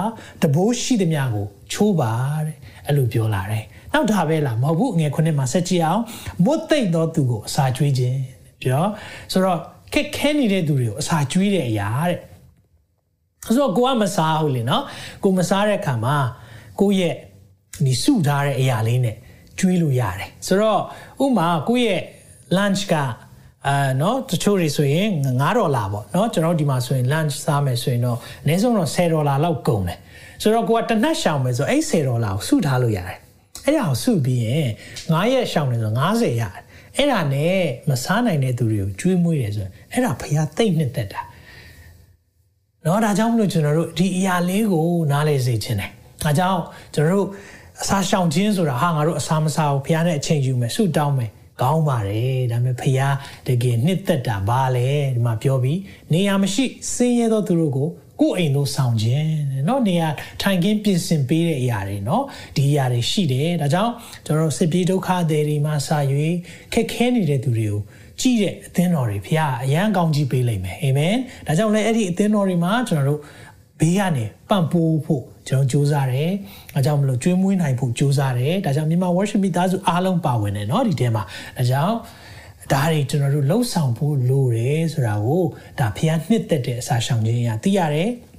[0.41, 2.13] တဘိုးရှိသမျှကိုချိုးပါ
[2.45, 2.55] တဲ့
[2.87, 6.01] အဲ့လိုပြောလာတယ်နောက်ဒါပဲလားမဟုတ်ဘူးငယ်ခုနှစ်မှာဆက်ကြည့်အောင်
[6.45, 8.19] မွတ်သိမ့်သောသူကိုအစာကျွေးခြင်း
[8.61, 8.85] ပြော
[9.31, 9.59] ဆိုတော့
[9.93, 12.19] ခက်ခဲနေတဲ့သူတွေကိုအစာကျွေးတဲ့အရာတဲ့
[13.45, 14.83] ဆိုတော့ကိုကမစားဟုတ်လေနော်
[15.23, 16.15] ကိုမစားတဲ့ခါမှာ
[16.79, 17.15] ကိုရဲ့
[17.85, 19.15] ဒီစုထားတဲ့အရာလေးနဲ့
[19.59, 20.81] ကျွေးလို့ရတယ်ဆိုတော့
[21.23, 22.01] ဥမာကိုရဲ့
[22.57, 22.93] lunch က
[23.67, 25.07] အာနော်တချို့တွေဆိုရင်
[25.39, 29.97] 9ဒေါ်လာပေါ့နော်ကျွန်တော်ဒီမှာဆိုရင် lunch စားမယ်ဆိုရင်တော့အနည်းဆုံးတော့10ဒေါ်လာလောက်ကုန်တယ်
[30.41, 33.17] ဆိုတော့ကိုကတစ်နက်ရှောင်မယ်ဆိုအဲ့10ဒေါ်လာကိုစုထားလို့ရတယ်
[33.65, 34.69] အဲ့ဒါကိုစုပြီးရင်
[35.11, 36.63] 9ရက်ရှောင်တယ်ဆို90ရတယ်
[36.97, 37.57] အဲ့ဒါနဲ့
[37.89, 41.21] မစားနိုင်တဲ့သူတွေကိုကျွေးမွေးတယ်ဆိုရင်အဲ့ဒါဖះသိမ့်နှစ်သက်တာ
[42.84, 45.90] เนาะဒါကြောင့်မလို့ကျွန်တော်တို့ဒီအရာလေးကိုနားလည်စေချင်တယ်
[46.22, 46.62] ဒါကြောင့်
[46.94, 47.26] ကျွန်တော်တို့
[47.82, 51.30] အစာရှောင်ခြင်းဆိုတာဟာငါတို့အစာမစားဘူးဖရားနဲ့အချိန်ယူမယ်ဆုတောင်းမယ်
[51.62, 53.14] ကောင်းပါတယ်ဒါပေမဲ့ဖရား
[53.46, 55.80] တကယ်နှစ်သက်တာဘာလဲဒီမှာပြောပြီး
[56.12, 57.88] နေရာမရှိစင်းရဲသောသူတို့ကို
[58.20, 59.28] ကိုယ်အိမ်တို့ဆောင်ခြင်း
[59.66, 60.08] เนาะနေရာ
[60.42, 62.22] ထိုင်ခင်းပြင်ဆင်ပေးတဲ့အရာတွေเนาะ
[62.56, 63.92] ဒီအရာတွေရှိတယ်ဒါကြောင့်
[64.26, 66.36] ကျွန်တော်စစ်ပြေးဒုက္ခတွေတွေမှာစာရွေး
[66.72, 67.80] ခက်ခဲနေတဲ့သူတွေကို
[68.20, 73.20] ကြည့်တဲ့အသင်းတော်တွေဖရားအရန်ကောင်းကြီးပေးလိမ့်မယ်အာမင်ဒါကြောင့်လည်းအဲ့ဒီအသင်းတော်တွေမှာကျွန်တော်တို့
[73.80, 76.30] ဘေးကနေပံ့ပိုးဖို့ကျွန်တော်စူးစမ်းတယ်။
[76.76, 81.22] အဲကြောင့်မလို့ကျွေးမွေးနိုင်ဖို့စူးစမ်းတယ်။ဒါကြောင့်မြန်မာ worship မိသားစုအားလုံးပါဝင်တယ်เนาะဒီထဲမှာ။
[81.56, 81.94] ဒါကြောင့်
[82.72, 85.42] ဒါတွေကျွန်တော်တို့လှုပ်ဆောင်ဖို့လိုတယ်ဆိုတာကို
[85.78, 88.10] ဒါဖះနှစ်သက်တဲ့အစာရှောင်ခြင်းအရာသိရတယ်။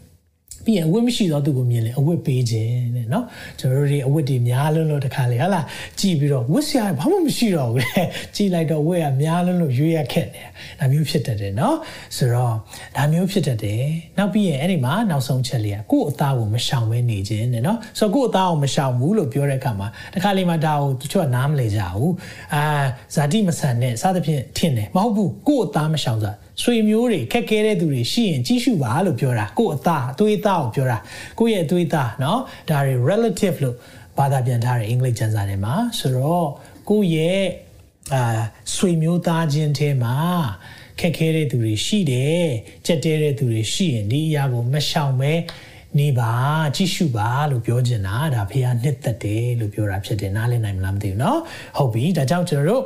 [0.65, 3.25] ပြီးရင်အဝတ်မရှိတော့သူ့ကိုမြင်လေအဝတ်ပေးခြင်းတဲ့နော်
[3.59, 5.61] ကျွန်တော်တို့ဒီအဝတ်တွေများလွန်းလို့တခါလေဟာလာ
[6.01, 8.03] ကြည်ပြီးတော့ဝတ်စရာဘာမှမရှိတော့ဘူးလေ
[8.37, 11.77] ကြည်လိုက်တော့ဝတ်ရများလွန်းလို့ရွေးရခက်တယ်ဒါမျိုးဖြစ်တတ်တယ်နော်
[12.17, 12.55] ဆိုတော့
[12.97, 13.83] ဒါမျိုးဖြစ်တတ်တယ်
[14.19, 22.15] နောက်ပြီးရင်အဲ့ဒီမှာနောက်ဆုံးချက်လေးကကိုယ့်အသားကိုမရှောင်မဲနေခြင်းတဲ့နော်ဆိုတော့ကိုယ့်အသားကိုမရှောင်ဘူးလို့ပြောတဲ့အခါမှာတခါလေမှဒါကိုသူချို့ကနားမလည်ကြဘူး
[22.55, 22.63] အာ
[23.15, 30.98] ဇာတိမဆန်နဲ့စသဖြင့်ထင်တယ်မဟုတ်ဘူးကိုယ့်အသားမရှောင်စား ဆွေမျိုးတွေခက်ခဲတဲ့သူတွေရှိရင်ကြီးစုပါလို့ပြောတာကိုယ့်အသားအသွေးသားကိုပြောတာ
[31.40, 33.76] ကိုယ့်ရဲ့အသွေးသားเนาะဒါတွေ relative လို့
[34.18, 36.48] ဘာသာပြန်ထားတယ်အင်္ဂလိပ်ကျမ်းစာထဲမှာဆိုတော့
[36.90, 37.44] ကိုယ့်ရဲ့
[38.14, 38.42] အာ
[38.76, 40.16] ဆွေမျိုးသားချင်းထဲမှာ
[41.00, 42.46] ခက်ခဲတဲ့သူတွေရှိတယ်
[42.86, 45.34] ကြက်တဲတဲ့သူတွေရှိရင်ဒီအရာကိုမရှောင်ပဲ
[46.00, 46.32] နေပါ
[46.76, 51.38] ကြည့်ရှုပါလို့ပြောချင်တာဒါဖေဟာနှစ်သက်တယ်လို့ပြောတာဖြစ်တယ်နားလည်နိုင်မလားမသိဘူးเนาะ
[51.78, 52.84] ဟုတ်ပြီဒါကြောင့်ကျွန်တော်တို့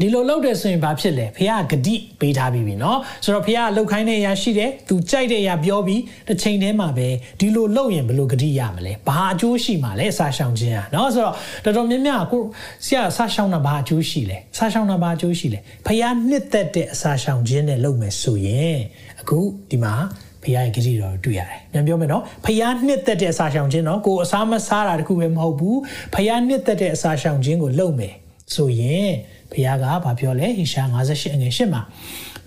[0.00, 7.08] ဒီလိုလုပ်တယ်ဆိုရင်ဘာဖြစ်လဲဖះဂတိပေးထားပြီးပြီเนาะဆိုတော့ဖះလှုပ်ခိုင်းတဲ့အရာရှိတယ်သူကြိုက်တဲ့အရာပြောပြီးတစ်ချိန်တည်းမှာပဲ
[7.40, 12.42] ဒီလိုလုပ်ရင်ဘယ်လိုဂတိရမလဲဘာအကျိုးရှိမှာလဲစာရှောင်ခြင်းอ่ะเนาะဆိုတော့တော်တော်များများကို
[12.86, 18.78] ဆရာစာရှောင်တာဘာအကျိုးရှိလဲစာရှောင်တာဘာအကျိုးရှိလဲဖះနှစ်သက်တဲ့အစာရှောင်ခြင်းနဲ့လုပ်မယ်ဆိုရင်
[19.20, 19.38] အခု
[19.70, 19.94] ဒီမှာ
[20.42, 25.76] ဖရားရဲ့ဂတိတော်တွေ့ရတယ်။ပြန်ပြောမယ်နော်။ဖရားနှစ်သက်တဲ့အစာရှောင်ခြင်းနော်ကိုအစာမစားတာတခုပဲမဟုတ်ဘူး။
[26.14, 28.14] ဖရားနှစ်သက်တဲ့အစာရှောင်ခြင်းကိုလုပ်မယ်
[28.53, 29.11] ဆိုရင်
[29.51, 31.81] ဘုရားကဘာပြောလဲဟေရှာ58အငယ်8မှာ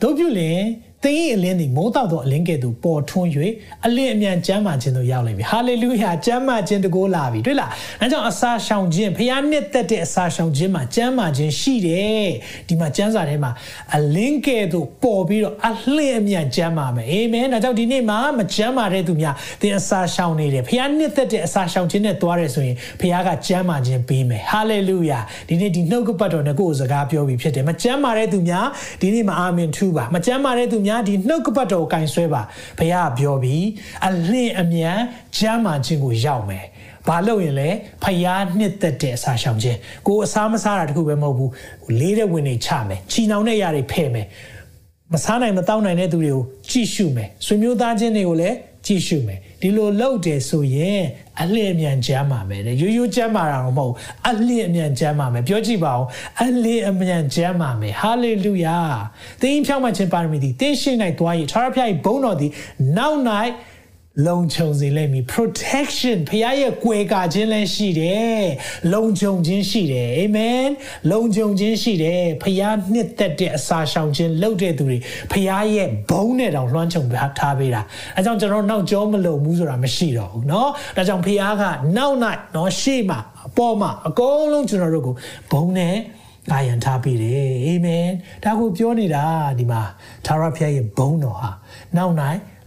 [0.00, 0.60] တို့ပြုလင်
[1.04, 3.28] သင်၏အလင်းသည်မိုးတောက်သောအလင်းကဲ့သို့ပေါ်ထွန်း၍
[3.86, 12.28] အလင်းအမြန်ကျမ်းမာခြင်းသို့ရောက်လိမ့်မည်ဟာလေလုယာကျမ်းမာခြင်းတကိုးလာပြီတွေ့လားအဲကြောင့်အစာရှောင်ခြင်းဖခင်နှစ်သက်တဲ့အစာရှောင်ခြင်းမှာကျမ်းမာခြင်းရှိတယ်
[12.68, 13.50] ဒီမှာကျမ်းစာထဲမှာ
[13.94, 28.66] အလင်းကဲ့သို့ပေါ်ပြီးတော့အလင်းအမြန်ကျမ်းမာမယ်အာမင်ဒါကြောင့်ဒီနေ့မှာမကျမ်းမာတဲ့သူများသင်အစာရှောင်နေတယ်ဖခင်နှစ်သက်တဲ့အစာရှောင်ခြင်းနဲ့သွားတယ်ဆိုရင်ဖခင်ကကျမ်းမာခြင်းပေးမယ်ဟာလေလုယာဒီနေ့ဒီနှုတ်ကပတ်တော်နဲ့ကိုယ်စကားပြောပြီးဖြစ်တယ်မကျမ်းမာတဲ့သူများ
[29.00, 32.42] ဒီနေ့မှာအာမင်ထူပါမကျမ်းမာတဲ့သူများဒီနှုတ်ကပတ်တော်ကိုကင်ဆွဲပါ
[32.78, 33.64] ဘုရားပြောပြီး
[34.06, 34.98] အလင်းအမြန်
[35.36, 36.64] ကျမ်းမာခြင်းကိုရောက်မယ်
[37.06, 37.68] ဘာလို့ရင်လဲ
[38.04, 41.52] ဖျားနှစ်သက်တဲ့အစာရှောင်ခြင်းကိုအစားမစားတာတခုပဲမဟုတ်ဘူး
[42.00, 44.26] လေးတဲ့ဝင်နေချမယ်ချီနှောင်တဲ့ຢာတွေဖဲ့မယ်
[45.12, 51.02] မစားနိုင်မတောင်းနိုင်တဲ့သူတွေကိုကြည့်ရှုမယ်ဆွေမျိုးသားချင်းတွေကိုလည်းကြည့်ရှုမယ် ဒီလိုလုပ်တယ်ဆိုရင်
[51.42, 53.94] အလျင်အမြန်ကျမ်းပါမယ်တဲ့ရိုးရိုးကျမ်းပါတာတော့မဟုတ်
[54.28, 56.04] အလျင်အမြန်ကျမ်းပါမယ်ပြောကြည့်ပါဦး
[56.44, 58.78] အလျင်အမြန်ကျမ်းပါမယ်ဟာလေလုယာ
[59.42, 62.50] သင်ဖြောင့်မခြင်းပါရမီသည်သင်ရှိ၌သွား၍ထာဝရဘုရား၏ဘုန်းတော်သည်
[62.96, 63.18] နောက်၌
[64.27, 68.43] လုံခြုံစေလိမ့်မည် protection ဖခင်ရဲ့ကွယ်ကာခြင်းလည်းရှိတယ်
[68.93, 70.65] လုံခြုံခြင်းရှိတယ်အာမင်
[71.11, 74.97] လုံခြုံခြင်းရှိတယ်ဖခင်နှစ်သက်တဲ့အစာရှောင်ခြင်းလုပ်တဲ့သူတွေ
[75.31, 75.45] ဖခင်
[75.75, 77.03] ရဲ့ဘုန်းနဲ့တောင်လွှမ်းခြုံ
[77.39, 77.81] ထားပေးတာ
[78.15, 81.63] အဲကြောင့်ကျွန်တော်နောက်ကျောမလုံဘူးဆိုတာမရှိတော့ဘူးเนาะဒါကြောင့်ဖခင်က
[81.97, 82.15] နောက်၌
[82.53, 85.15] เนาะရှေ့မှာအပေါ်မှာအကုန်လုံးကျွန်တော်တို့ကို
[85.51, 85.95] ဘုန်းနဲ့
[86.51, 88.07] ကာယံထားပေးတယ်အာမင်
[88.43, 89.25] ဒါကိုပြောနေတာ
[89.59, 89.81] ဒီမှာ
[90.25, 91.51] သာရဖျားရဲ့ဘုန်းတော်ဟာ
[91.97, 92.15] နောက်၌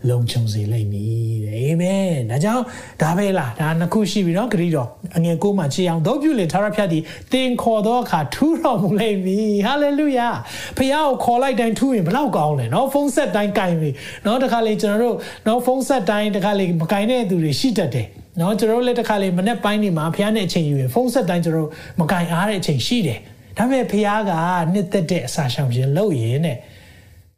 [0.09, 2.63] လုံခြုံစေလိမ့်မည်တဲ့အာမင်ဒါကြောင့်
[3.01, 7.03] ဒါပဲလားဒါနှစ်ခုရှိပြီနော်ဂရီတော်အငယ်ကိုမှချီအောင်တို့ပြုလင်ထာရဖြတ်သည်
[7.33, 10.29] တင်ခေါ်သောအခါထူးတော်မူလိမ့်မည်ဟာလေလုယာ
[10.77, 13.89] ဖခင်ကိုခေါ်လိုက်တိုင်းထူးရင်ဘလောက်ကောင်းလဲနော်ဖုန်းဆက်တိုင်းကင်ပြီ
[14.25, 15.15] နော်တခါလေကျွန်တော်တို့
[15.47, 18.07] နော်ဖုန်းဆက်တိုင်းတခါလေမကင်တဲ့သူတွေရှိတတ်တယ်
[18.39, 23.19] နော်ကျွန်တော်လည်းတစ်ခါလေမနေ့ပိုင်းနေမှာဖះနဲ့အချိန်ယူရင်ဖုန်းဆက်တိုင်းကျွန်တော်မကင်အားတဲ့အချိန်ရှိတယ်
[23.57, 24.31] ဒါပေမဲ့ဖះက
[24.73, 26.57] နှစ်သက်တဲ့အစာရှောင်ခြင်းလုပ်ရင်တဲ့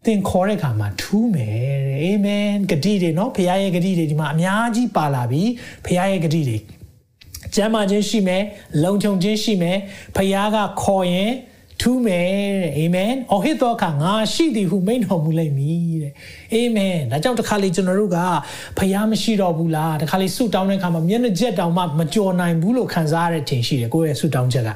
[0.05, 5.43] သင်ခေါ်တဲ့အခါမှာထူးမယ်တဲ့အာမင်ဂတိတွေနော်ဖခင်ရဲ့ဂတိတွေဒီမှာအများကြီးပါလာပြီ
[5.86, 6.57] ဖခင်ရဲ့ဂတိတွေ
[7.55, 8.43] ကျမ်းမာခြင်းရှိမယ်
[8.83, 9.77] လုံခြုံခြင်းရှိမယ်
[10.15, 11.31] ဖခင်ကခေါ်ရင်
[11.81, 12.27] ထူးမယ်
[12.63, 16.13] တဲ့အာမင်အော်ဟစ်တော့ခါငါရှိသည်ဟုမိန့်တော်မူလိမ့်မည်တဲ့
[16.53, 18.19] အာမင်ဒါကြောင့်တခါလေကျွန်တော်တို့က
[18.77, 24.69] ဖခင်မရှိတော့ဘူးလားတခါလေဆုတောင်းတဲ့ခါမှာမျက်နှာကျက်တောင်မှမကြော်နိုင်ဘူးလို့ခံစားရတဲ့ချိန်ရှိတယ်ကိုယ့်ရဲ့ဆုတောင်းချက်က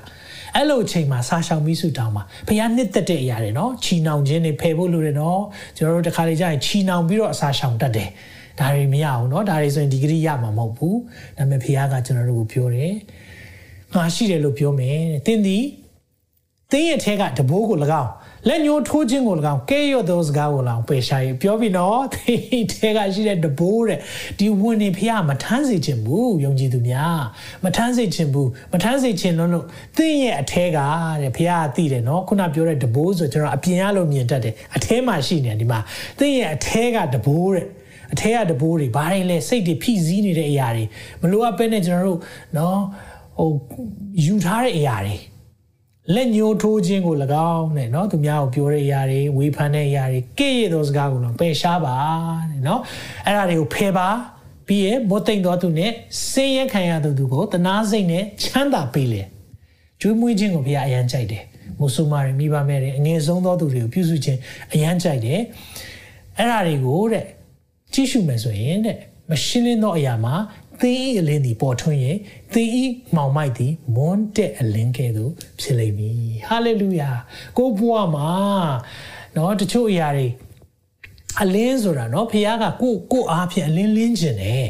[0.55, 5.41] အဲ့လိုအချိန်မှာစာရှောင်ပြီးစုတောင်းပါဖခင်နှစ်သက်တဲ့အရာတွေနော်ချီနှောင်ခြင်းတွေဖယ်ဖို့လိုတယ်နော်
[5.77, 8.09] ကျွန်တော်တို့တခါလေကြာရင်ချီနှောင်ပြီးတော့အစာရှောင်တတ်တယ်
[8.59, 10.97] ဒါတွေမရအောင်နော်ဒါတွေဆိုရင်ဒီဂရိရမှာမဟုတ်ဘူး
[11.37, 12.93] ဒါပေမဲ့ဖခင်ကကျွန်တော်တို့ကိုပြောတယ်
[13.95, 15.65] ငါရှိတယ်လို့ပြောမယ်တဲ့သင်သည်
[16.71, 18.11] သင်ရဲ့အထက်ကတဘိုးကို၎င်း
[18.47, 23.99] လက်ညှိုးထိုးခြင်းကို၎င်းကဲရော့သောစကားကို၎င်းပယ်ရှားရပြောပြီးတော့သင်ထဲကရှိတဲ့တဘိုးတဲ့
[24.39, 27.21] ဒီဝင်နေဖះမထမ်းစေခြင်းဘူးယုံကြည်သူများ
[27.63, 29.65] မထမ်းစေခြင်းဘူးမထမ်းစေခြင်းလို့လို့
[29.97, 30.79] သင်ရဲ့အထဲက
[31.21, 35.79] တဲ့ဖះကသိတယ်နော်ခုနပြောတဲ့တဘိုးဆိုကျွန်တော်အပြင်ရလို့မြင်တတ်တယ်အထဲမှာရှိနေဒီမှာ
[36.19, 37.65] သင်ရဲ့အထဲကတဘိုးတဲ့
[38.13, 40.83] အထဲကတဘိုးတွေဘာတွေလဲစိတ်တွေဖိစီးနေတဲ့အရာတွေ
[41.21, 42.19] မလိုအပ်ပဲနဲ့ကျွန်တော်တို့
[42.57, 42.79] နော်
[43.39, 43.49] ဟို
[44.25, 45.15] ယူထားတဲ့အရာတွေ
[46.14, 47.16] လက်ညှိုးထိုးခြင်းကို၎
[47.52, 51.96] င်းတဲ့เนาะသူများကိုပြောတဲ့အရာတွေဝေဖန်တဲ့အရာတွေကဲ့ရဲ့သောစကားကိုတော့ပယ်ရှားပါ
[52.50, 52.80] တဲ့เนาะ
[53.26, 54.08] အဲ့ဒါတွေကိုဖယ်ပါ
[54.66, 55.90] ပြီးရမသိမ့်တော်သူနဲ့
[56.30, 59.22] ဆင်းရဲခံရသူသူကိုတနာစိတ်နဲ့ချမ်းသာပေးလေ
[60.00, 61.44] ကျွေးမွေးခြင်းကိုဘုရားအယံကြိုက်တယ်
[61.80, 64.38] မုဆုမာတွေမိဘမဲ့တွေအငယ်ဆုံးသောသူတွေကိုပြုစုခြင်း
[64.72, 65.40] အယံကြိုက်တယ်
[66.38, 67.24] အဲ့ဒါတွေကိုတဲ့
[67.92, 68.96] ကြည့်ရှုမယ်ဆိုရင်တဲ့
[69.30, 70.34] မရှင်းလင်းသောအရာမှာ
[70.80, 72.18] သင်၏အလင်းသည်ပေါ်ထွန်းရင်
[72.52, 72.68] သင်၏
[73.16, 76.16] မောင်မိုက်သည်မွန်းတဲ့အလင်းကဲ့သို့ဖြစ်လိမ့်မည်
[76.48, 77.10] ဟာလေလုယာ
[77.58, 78.30] ကိုဘွားမှာ
[79.34, 80.28] เนาะတချို့အရာတွေ
[81.42, 84.68] အလင်းဆိုတာเนาะဖခင်ကကိုကိုအားဖြင့်အလင်းလင်းခြင်းတယ်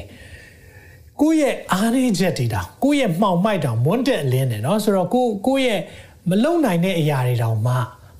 [1.21, 5.81] ကိုယ့်ရဲ့အားရင်းချက်တွေတောင်ကိုယ့်ရဲ့မှောင်မိုက်တောင်မွန်းတဲ့အလင်းတယ်เนาะဆိုတော့ကိုကိုယ့်ရဲ့
[6.29, 7.75] မလုံနိုင်တဲ့အရာတွေတောင်မှ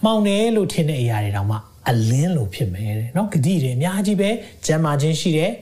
[0.05, 1.57] မှောင်တယ်လို့ထင်တဲ့အရာတွေတောင်မှ
[1.89, 4.31] အလင်းလို့ဖြစ်မယ်တဲ့เนาะဂတိတွေအများကြီးပဲ
[4.67, 5.53] ကျမ်းမာခြင်းရှိတယ်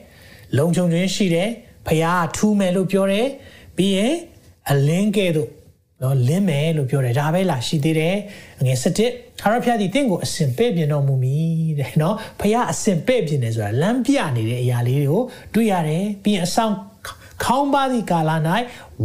[0.57, 1.49] လုံခြုံခြင်းရှိတယ်
[1.86, 2.04] ဖះ
[2.36, 3.26] ထူးမယ်လို့ပြောတယ်
[3.76, 4.14] ပြီးရင်
[4.70, 5.50] အလင်းကဲ့သို့
[6.02, 8.16] နော်လင်းမယ်လို့ပြောတယ်ဒါပဲလားရှိသေးတယ်
[8.64, 15.22] ငယ်7ထာဝရဘုရားဒီတင့်ကိုအစင်ပဲ့ပြင်တော်မူမည်တဲ့နော်ဖះအစင်ပဲ့ပြင်တယ်ဆိုတာလမ်းပြနေတဲ့အရာလေးတွေကို
[15.54, 16.72] တွေ့ရတယ်ပြီးရင်အဆောင်
[17.44, 18.30] ခေါင်းပါးသည့်ကာလ၌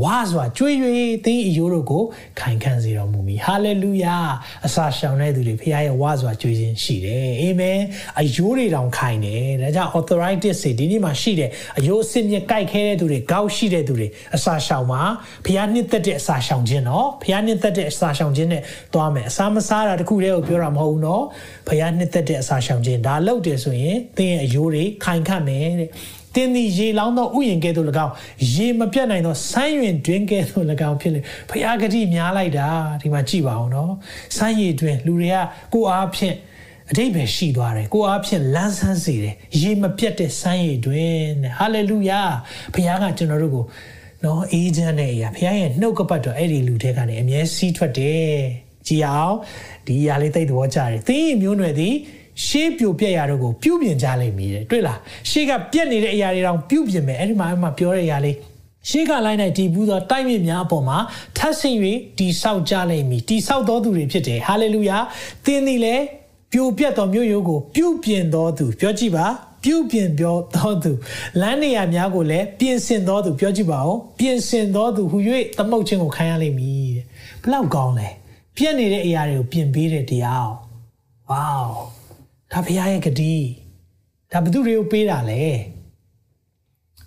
[0.04, 0.76] ဝါစွာကြွေး၍
[1.26, 2.04] သင်အယိုးတို့ကို
[2.40, 4.18] ခိုင်ခံစေတော်မူမည်ဟာလေလုယာ
[4.66, 7.80] အစာရှောင်တဲ့သူတွေဖခင်ရဲ့ဝါစွာကြွေးခြင်းရှိတယ်အာမင်
[8.20, 15.02] အယိုးတွေတောင်ခိုင်တယ်ဒါကြောင့် arthritis တွေဒီနေ့မှာရှိတယ်အယိုးအစစ်မြစ်ကြိုက်ခဲတဲ့သူတွေဂေါက်ရှိတဲ့သူတွေအစာရှောင်မှာ
[15.46, 18.62] ဖခင်နှစ်သက်တဲ့အစာရှောင်ခြင်းနော်ဖခင်နှစ်သက်တဲ့အစာရှောင်ခြင်းနဲ့
[18.94, 21.24] သွားမယ်အစာမစားတာတခုတည်းကိုပြောတာမဟုတ်ဘူးနော်
[21.68, 25.90] ဖခင်နှစ်သက်တဲ့အစာရှောင်ခြင်းဒါလုပ်တယ်ဆိုရင်သင်ရဲ့အယိုးတွေခိုင်ခတ်မယ်တဲ့
[26.36, 28.14] တင်းသည်ရေလောင်းသောဥယျာဉ်ကဲ့သို့၎င်း
[28.54, 32.68] ရေမပြတ်နိုင်သောဆိုင်းရွင်တွင်ကဲ့သို့၎င်းဖြစ်လေဖျားဂတိများလိုက်တာ
[33.02, 33.92] ဒီမှာကြည့်ပါအောင်နော်
[34.38, 35.38] ဆိုင်းရည်တွင်လူတွေက
[35.74, 36.36] ကိုအားဖြင့်
[36.90, 41.16] အတိတ်ပဲရှိသွားတယ်ကိုအားဖြင့်လန်းဆန်းစေတယ်ရေမပြတ်တဲ့ဆိုင်းရည်တွင်
[41.58, 42.22] ဟာလေလုယာ
[42.76, 43.66] ဖျားကကျွန်တော်တို့ကို
[44.24, 48.32] နော်အေးချမ်းတဲ့အရာဖျားရဲ့နှုတ်ကပတ်တော်အဲ့ဒီလူတွေကနေအမြဲစီးထွက်တယ်
[48.88, 49.36] ကြည်အောင်
[49.88, 51.96] ဒီအရာလေးသိတဲ့ဘောကြတယ်သင်မျိုးနွယ်သည်
[52.46, 55.00] ရှေးပြိုပြက်ရာတို့ကိုပြုပြင်ကြလိမ့်မည်တဲ့တွေ့လား
[55.30, 58.36] ရှေးကပြက်နေတဲ့အရာတွေတောင်ပြုပြင်မယ်အဲ့ဒီမှာအမှပြောတဲ့အရာလေး
[58.90, 60.98] ရှေးကလိုင်း၌တည်ဘူးသောတိုက်မြစ်များအပေါ်မှာ
[61.38, 61.78] ထပ်ဆင့်၍
[62.20, 64.98] တည်ဆောက်ကြလိမ့်မည်တည်ဆောက်တော်သူတွေဖြစ်တယ်ဟာလေလုယာ
[65.46, 66.04] သင်သည်လည်း
[66.54, 69.26] ပြိုပြက်သောမြို့ရိုးကိုပြုပြင်တော်သူပြောကြည့်ပါ
[69.64, 70.92] ပြုပြင်ပြောတော်သူ
[71.42, 75.18] လမ်းနေရာများကိုလည်းပြင်ဆင်တော်သူပြောကြည့်ပါဦးပြင်ဆင်တော်သူဟူ၍
[75.58, 77.06] သမုတ်ခြင်းကိုခံရလိမ့်မည်တဲ့
[77.44, 78.10] ဘလောက်ကောင်းလဲ
[78.58, 80.50] ပြက်နေတဲ့အရာတွေကိုပြင်ပေးတဲ့တရား
[81.30, 82.01] ဝေါ
[82.52, 83.36] ဒါဘုရားရဲ့ဂတိ
[84.32, 85.44] ဒါဘသူတွေကိုပေးတာလဲ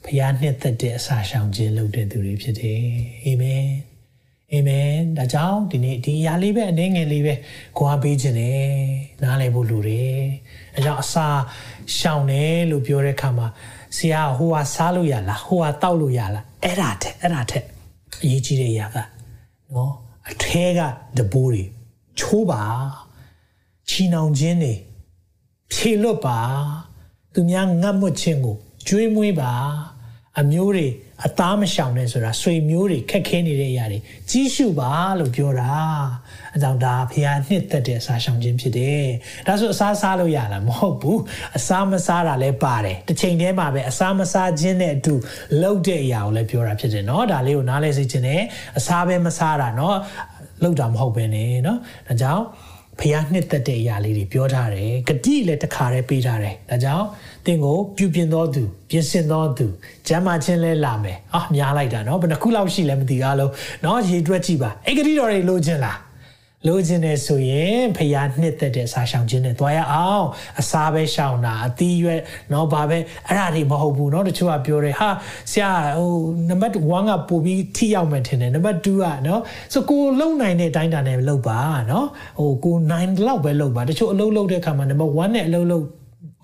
[0.05, 2.83] ဘုရားနှစ်သက်တဲ့အစာရှောင်ခြင်းလုပ်တဲ့သူတွေဖြစ်တယ်
[3.25, 3.67] အာမင်
[4.53, 7.35] အာမင်ဒါကြောင့်ဒီနေ့ဒီအရာလေးပဲအနေငယ်လေးပဲ
[7.77, 8.63] ကိုအားပေးခြင်းနဲ့
[9.23, 10.21] နားလည်ဖို့လိုတယ်
[10.75, 11.27] အဲကြောင့်အစာ
[11.97, 13.47] ရှောင်တယ်လို့ပြောတဲ့အခါမှာ
[13.97, 17.63] ဆရာဟိုဟာစားလို့ရလားဟိုဟာတောက်လို့ရလားအဲ့ဒါတဲ့အဲ့ဒါတဲ့
[18.23, 18.97] အရေးကြီးတဲ့အရာက
[19.73, 19.93] နော်
[20.31, 20.81] အထဲက
[21.17, 21.65] တဘိုးတွေ
[22.19, 22.63] ချိုးပါ
[23.89, 24.75] ချီနှောင်ခြင်းတွေ
[25.74, 26.40] ဖြေလွတ်ပါ
[27.34, 28.58] သူများငတ်မွတ်ခြင်းကို
[28.88, 29.54] ကျွေးမွေးပါ
[30.40, 30.88] အမျိုးတွေ
[31.26, 35.74] အသားမရှောင်နဲ့ဆိုတာဆွေမျိုးတွေခက်ခဲနေတဲ့အရာတွေကြီးစုပါလို့ပြောတာ
[36.56, 39.06] အကြောင်းဒါဖះနှစ်သက်တဲ့အစာရှောင်ခြင်းဖြစ်တယ်
[39.48, 41.22] ဒါဆိုအစားစားလို့ရလားမဟုတ်ဘူး
[41.58, 45.14] အစားမစားတာလည်းပါတယ်တစ်ချိန်တည်းမှာပဲအစားမစားခြင်းနဲ့အတူ
[45.62, 48.42] လှုပ်တဲ့အရာကိုလည်းပြောတာဖြစ်တယ်เนาะဒါလေးကိုနားလဲစေခြင်းနဲ့
[48.78, 49.96] အစားပဲမစားတာเนาะ
[50.62, 52.44] လှုပ်တာမဟုတ်ပဲねเนาะဒါကြောင့်
[53.00, 57.06] ဖះနှစ်သက်တဲ့အရာလေးတွေပြောထားတယ်ဂတိလည်းတစ်ခါတည်းပေးထားတယ်ဒါကြောင့်
[57.46, 59.68] သင်ကိုပြုပြင်တော်သူပြင်ဆင်တော်သူ
[60.08, 65.98] ကျမ်းမာခြင်းလဲလာမယ်အာများလိုက်တာเนาะဘယ်နှခုလောက်ရှိလဲမသိအားလုံးเนาะရေတွက်ကြည့်ပါအဲ့ဂတိတော်တွေလိုချင်လား
[66.68, 70.26] လိုချင်တယ်ဆိုရင်ဖျားနှစ်သက်တဲ့စားရှောင်ခြင်းနဲ့တွားရအောင်
[70.60, 75.10] အစားပဲရှောင်တာအသီးရွက်เนาะဘာပဲအဲ့ဒါတွေမဟုတ်ဘူးเนาะတချို့ကပြောတယ်ဟာ
[75.52, 76.12] ဆရာဟို
[76.50, 76.78] နံပါတ်1
[77.10, 79.40] ကပို့ပြီးထိရောက်မယ်ထင်တယ်နံပါတ်2ကเนาะ
[79.74, 81.60] ဆိုကိုလုံနိုင်တဲ့အတိုင်းတာနဲ့လုပ်ပါ
[81.90, 82.06] เนาะ
[82.40, 85.86] ဟိုကို9လောက်ပဲလုပ်ပါတချို့အလုပ်လုပ်တဲ့အခါမှာနံပါတ်1နဲ့အလုပ်လုပ်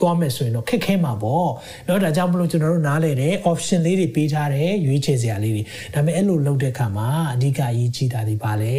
[0.01, 1.49] သွားမယ်ဆိုရင်တော့ခက်ခဲမှာပေါ့
[1.85, 5.63] เนาะဒါကြောင့်မလို့ကျွန်တော်တို့နားလဲတယ် option လေးတွေပေးထားတယ်ရွေးချယ်စရာလေးတွေ
[5.93, 8.75] ဒါပေမဲ့အဲ့လိုလုပ်တဲ့အခါမှာအဓိကအရေးကြီးတာဒီပါလေ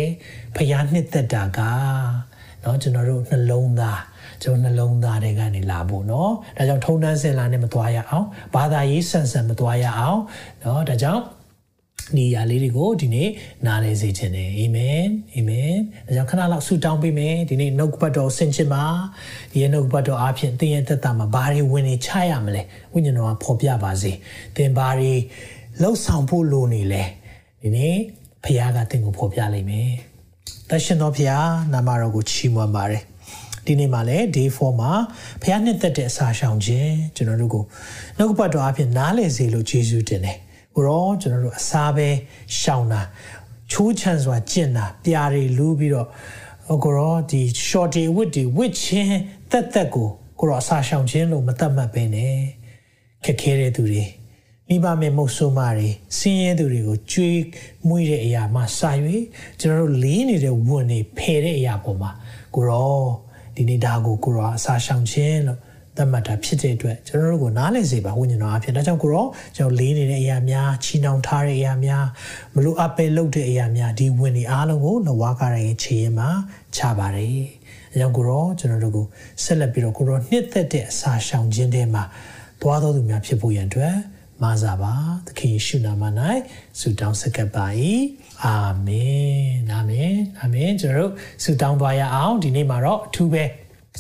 [0.57, 1.61] ဖျားနှစ်သက်တာက
[2.63, 4.01] เนาะကျွန်တော်တို့နှလုံးသား
[4.43, 10.21] ကျွန်တော်နှလုံးသားတွေကနေလာဖို့เนาะဒါကြောင့်ထုံတန်းစင်လာနဲ့မသွားရအောင်ဘာသာရေးဆန်ဆန်မသွားရအောင်
[10.61, 11.23] เนาะဒါကြောင့်
[12.18, 13.30] ဒီအရာလေးတွေကိုဒီနေ့
[13.66, 15.04] နားလည်စေခြင်းနဲ့အာမင်
[15.36, 15.74] အာမင်
[16.08, 18.84] ဒါကြောင့်ခဏလောက်ဆုတောင်းပေးမယ်ဒီနေ့နှုတ်ဘတ်တော်ဆင်ခြင်ပါ
[19.52, 22.62] ဒီရဲ့နှုတ်ဘတ်တော်အားဖြင့်သင်ရဲ့သက်တာမှာဘာတွေဝင်နေချရမလဲ
[22.94, 24.12] ဝိညာဉ်တော်ကဖော်ပြပါစေ
[24.56, 25.14] သင်ဘာတွေ
[25.82, 27.04] လှုပ်ဆောင်ဖို့လိုနေလဲ
[27.62, 27.96] ဒီနေ့
[28.44, 29.92] ဖခင်ကသင်ကိုဖော်ပြလိမ့်မယ်
[30.70, 31.44] တရှင်တော်ဖခင်
[31.74, 33.04] နာမတော်ကိုချီးမွမ်းပါတယ်
[33.66, 34.92] ဒီနေ့မှာလည်း day 4မှာ
[35.42, 37.64] ဖခင်နှစ်သက်တဲ့အစာရှောင်ခြင်းကျွန်တော်တို့ကို
[38.18, 40.38] နှုတ်ဘတ်တော်အားဖြင့်နားလည်စေလို့ယေရှုတင်တယ်
[40.76, 42.08] ကိုရောကျွန်တော်တို့အစားပဲ
[42.60, 43.02] ရှောင်တာ
[43.72, 46.08] ချိုးချန်စွာကျင့်တာပြာတွေလူးပြီးတော့
[46.84, 49.20] ကိုရောဒီ shorty ဝစ်တွေဝစ်ချင်း
[49.52, 50.08] တက်တက်ကို
[50.40, 52.36] ကိုရောအစားရှောင်ခြင်းလို့မတတ်မှတ်ပဲနဲ့
[53.26, 54.06] ခက်ခဲတဲ့သူတွေ
[54.68, 57.40] မိဘမေမုတ်ဆိုးမာတွေဆင်းရဲသူတွေကိုကြွေး
[57.88, 58.92] မွေးတဲ့အရာမှစာ၍
[59.60, 62.12] ကျွန်တော်တို့လေးနေတဲ့ဝန်တွေဖယ်တဲ့အရာပေါ်မှာ
[62.56, 63.02] ကိုရော
[63.56, 65.62] ဒီနေ့ဒါကိုကိုရောအစားရှောင်ခြင်းလို့သ
[66.04, 72.06] တ်မှတ်တာဖြစ်တဲ့အတွက်ကျွန်တော်တို့ကိုနားလည်စေပါဝိညာဉ်တော်အဖြစ်ဒါကြောင့်ကိုရောကျွန်တော်လေးနေတဲ့အရာများချီနှောင်ထားတဲ့အရာများ
[72.54, 76.30] မလို့အပယ်လုပ်တဲ့အရာများဒီဝင်တွေအားလုံးကိုနဝါကာရရဲ့ခြေရင်မှာ
[76.76, 77.28] ချပါတယ်
[77.92, 79.06] အဲကြောင့်ကိုရောကျွန်တော်တို့ကို
[79.44, 82.04] ဆက်လက်ပြီးတော့ကိုရောနှစ်သက်တဲ့အစာရှောင်ခြင်းတွေမှာ
[82.62, 83.96] သွားတော်သူများဖြစ်ဖို့ရန်အတွက်
[84.44, 84.94] မာစာပါ
[85.26, 86.04] သခင်ယေရှုနာမ၌
[86.80, 87.66] ဆုတောင်းဆက်ကပ်ပါ၏
[88.44, 88.56] အာ
[88.88, 93.44] မင်အာမင်အာမင်ကျွန်တော်တို့ဆုတောင်းသွားရအောင်ဒီနေ့မှာတော့အထူးပဲ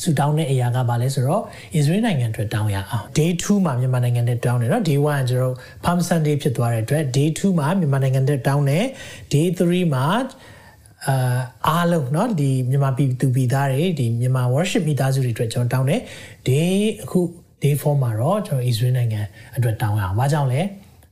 [0.03, 1.43] ဆူတောင်းတဲ့အရာကဘာလဲဆိုတော့
[1.79, 8.85] Israel နိုင်ငံအတွက်တောင်းရအောင် day 2မှာမြန်မာနိုင်ငံနဲ့တောင်းတယ်เนาะ day 1ကျွန်တော် Palm Sunday ဖြစ်သွားတဲ့အတွက် day 2မှာမြန်မာနိုင်ငံနဲ့တောင်းတယ်
[9.33, 10.07] day 3မှာ
[11.07, 16.01] အာအားလုံးเนาะဒီမြန်မာပြည်သူပြည်သားတွေဒီမြန်မာ worship မိသားစုတွေအတွက်ကျွန်တော်တောင်းတယ်
[16.49, 16.73] day
[17.05, 17.21] အခု
[17.62, 19.21] day 4မှာတော့ကျွန်တော် Israel နိုင်ငံ
[19.57, 20.61] အတွက်တောင်းရအောင်ဘာကြောင့်လဲ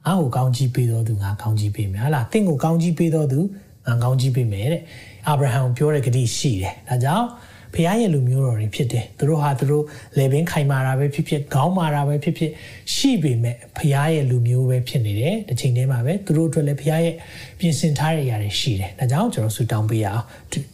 [0.07, 3.41] အားကိုကောင်းကြီးပေးတော်သူငါကောင်းကြီးပေးမယ်ဟာလားတင့်ကိုကောင်းကြီးပေးတော်သူ
[3.87, 4.83] ငါကောင်းကြီးပေးမယ်တဲ့
[5.29, 7.27] အာဗြဟံပြောတဲ့ဂတိရှိတယ်ဒါကြောင့်
[7.75, 9.85] ဖခင်ရဲ့လူမျိုးတော်တွေဖြစ်တယ်သူတို့ဟာသူတို့
[10.19, 12.51] လေပင်ခိုင်မာတာပဲဖြစ်ဖြစ်ခေါင်းမာတာပဲဖြစ်ဖြစ်
[12.95, 17.15] ရှိပေမဲ့ဖခင်ရဲ့လူမျိုးပဲဖြစ်နေတယ်တစ်ချိန်တည်းမှာပဲသူတို့အတွက်လည်းဖခင်ရဲ့
[17.59, 20.25] ပြင်ဆင်ထားတဲ့အရာတွေရှိတယ်ဒါကြောင့်ကျွန်တော်ဆုတောင်းပေးရအောင်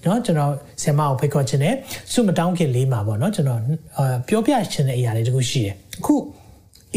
[0.04, 1.74] เนาะကျွန်တော်ဆင်မအောင်ဖိတ်ခေါ်ခြင်းနဲ့
[2.12, 3.60] ဆုမတောင်းခင်လေးမှာပေါ့เนาะကျွန်တော်
[4.28, 6.14] ပြောပြခြင်းတဲ့အရာတွေတခုရှိတယ်အခု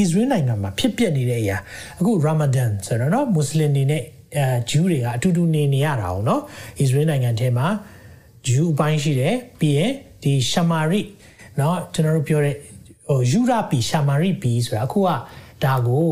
[0.02, 1.58] Israel နိုင်ငံမှာဖြစ်ပျက်နေတဲ့အရာ
[2.00, 4.04] အခု Ramadan ဆိုတော့เนาะမွတ်စလင်တွေနဲ့
[4.38, 6.42] အဲဂျူးတွေကအတူတူနေနေရတာ哦เนาะ
[6.84, 7.68] Israel နိုင်ငံထဲမှာ
[8.48, 9.92] ဂျူးအပိုင်းရှိတယ်ပြီးရင်
[10.24, 11.02] ဒီရှမာရိ
[11.58, 12.56] เนาะကျွန်တော်တို့ပြောတဲ့
[13.10, 15.10] ဟိုယူရာပီရှမာရိပီဆိုတာအခုက
[15.64, 16.12] ဒါကို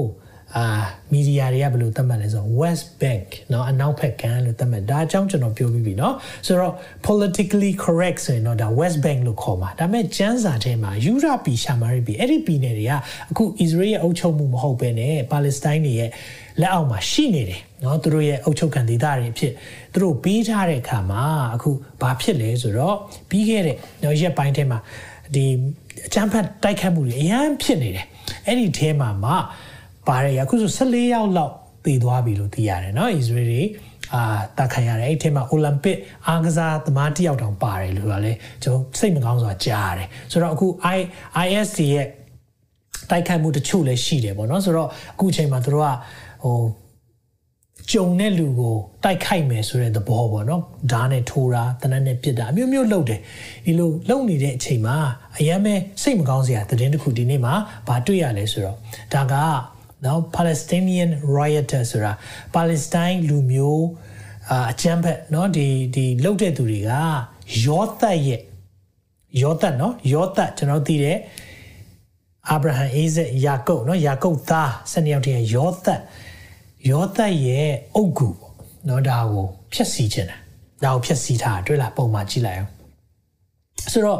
[0.57, 0.65] အာ
[1.11, 6.13] မီဒီယာတွေကဘယ်လိုသတ်မှတ်လဲဆိုတော့ West Bank เนาะအနောက်ဘက်ကမ်းလို့သတ်မှတ်ဒါအကြောင်းကျွန်တော်ပြောပြီးပြီเนาะ
[6.47, 6.73] ဆိုတော့
[7.07, 12.93] politically correct ဆိုရင်တော့ဒါ West Bank လို့ခေါ်မှာဒါပေမဲ့ကျန်းစာထဲမှာယူရာပီရှမာရိပီအဲ့ဒီပြည်နယ်တွေက
[13.31, 16.09] အခု Israel ရဲ့အုပ်ချုပ်မှုမဟုတ်ဘဲနဲ့ Palestine တွေရဲ့
[16.61, 19.53] လက်အောက်မှာရှိနေတယ် เนาะသူတို့ရဲ့အုပ်ချုပ်ခံဒေသတွေအဖြစ်
[19.93, 21.23] သူတို့ပေးထားတဲ့အခါမှာ
[21.55, 21.69] အခု
[22.01, 22.95] ဘာဖြစ်လဲဆိုတော့
[23.29, 24.79] ပြီးခဲ့တဲ့เนาะရက်ပိုင်းထဲမှာ
[25.35, 25.45] ဒီ
[26.07, 28.05] အချမ်းဖတ်တိုက်ခတ်မှုတွေအများဖြစ်နေတယ်
[28.45, 29.31] အဲ့ဒီထဲမှာမှ
[30.07, 31.53] ပါတယ်အခုဆို14ယောက်လောက်
[31.85, 33.63] တည်သွားပြီလို့သိရတယ်เนาะ Israel တွေ
[34.13, 34.23] အာ
[34.57, 40.99] တတ်ခံရတယ်အဲ့ဒီမှာအိုလံပစ်အားကစားသမားတယောက်တောင်ပါတယ်လို့ကလည်းကျွန်တော်စိတ်မကောင်းစွာကြားရတယ်ဆိုတော့အခု I
[41.45, 42.07] ISC ရဲ့
[43.09, 45.87] တိုက်ခိုက်မှုတချို့လည်းရှိတယ်ပေါ့နော်ဆိုတော့အခုအချိန်မှာတို့က
[46.43, 46.57] ဟို
[47.92, 53.20] ကြုံတဲ့လူကိုတိုက်ခိုက်မယ်ဆိုတဲ့သဘောပေါ့နော်ဓာတ်နဲ့ထိုးတာတနက်နဲ့ပစ်တာအမျိုးမျိုးလုပ်တယ်
[53.64, 54.96] ဒီလိုလုပ်နေတဲ့အချိန်မှာ
[55.38, 57.54] အရင်ပဲစိတ်မကောင်းစရာသတင်းတစ်ခုဒီနေ့မှာ
[57.88, 58.76] ဗာတွေ့ရလဲဆိုတော့
[59.12, 59.34] ဒါက
[60.04, 62.12] နော် Palestinian rioter ဆိုတာ
[62.54, 63.86] Palestine လူမျိုး
[64.72, 66.92] အကြမ်းဖက်နော်ဒီဒီလုတ်တဲ့သူတွေက
[67.64, 68.40] ယောသတ်ရဲ့
[69.42, 71.18] ယောသတ်နော်ယောသတ်ကျွန်တော်သိတဲ့
[72.50, 76.00] အာဗြဟံအိဇက်ယာကုပ်နော်ယာကုပ်သား၁၂ယောက်တည်းယောသတ်
[76.89, 78.29] ယောသတ်ရဲ့အုတ်ကူ
[78.85, 80.37] เนาะဒါကိုဖျက်ဆီးခြင်းတာ
[80.83, 82.71] ဒါကိုဖျက်ဆီးထားတွေ့လားပုံမှန်ကြည့်လိုက်အောင်
[83.93, 84.19] ဆိုတော့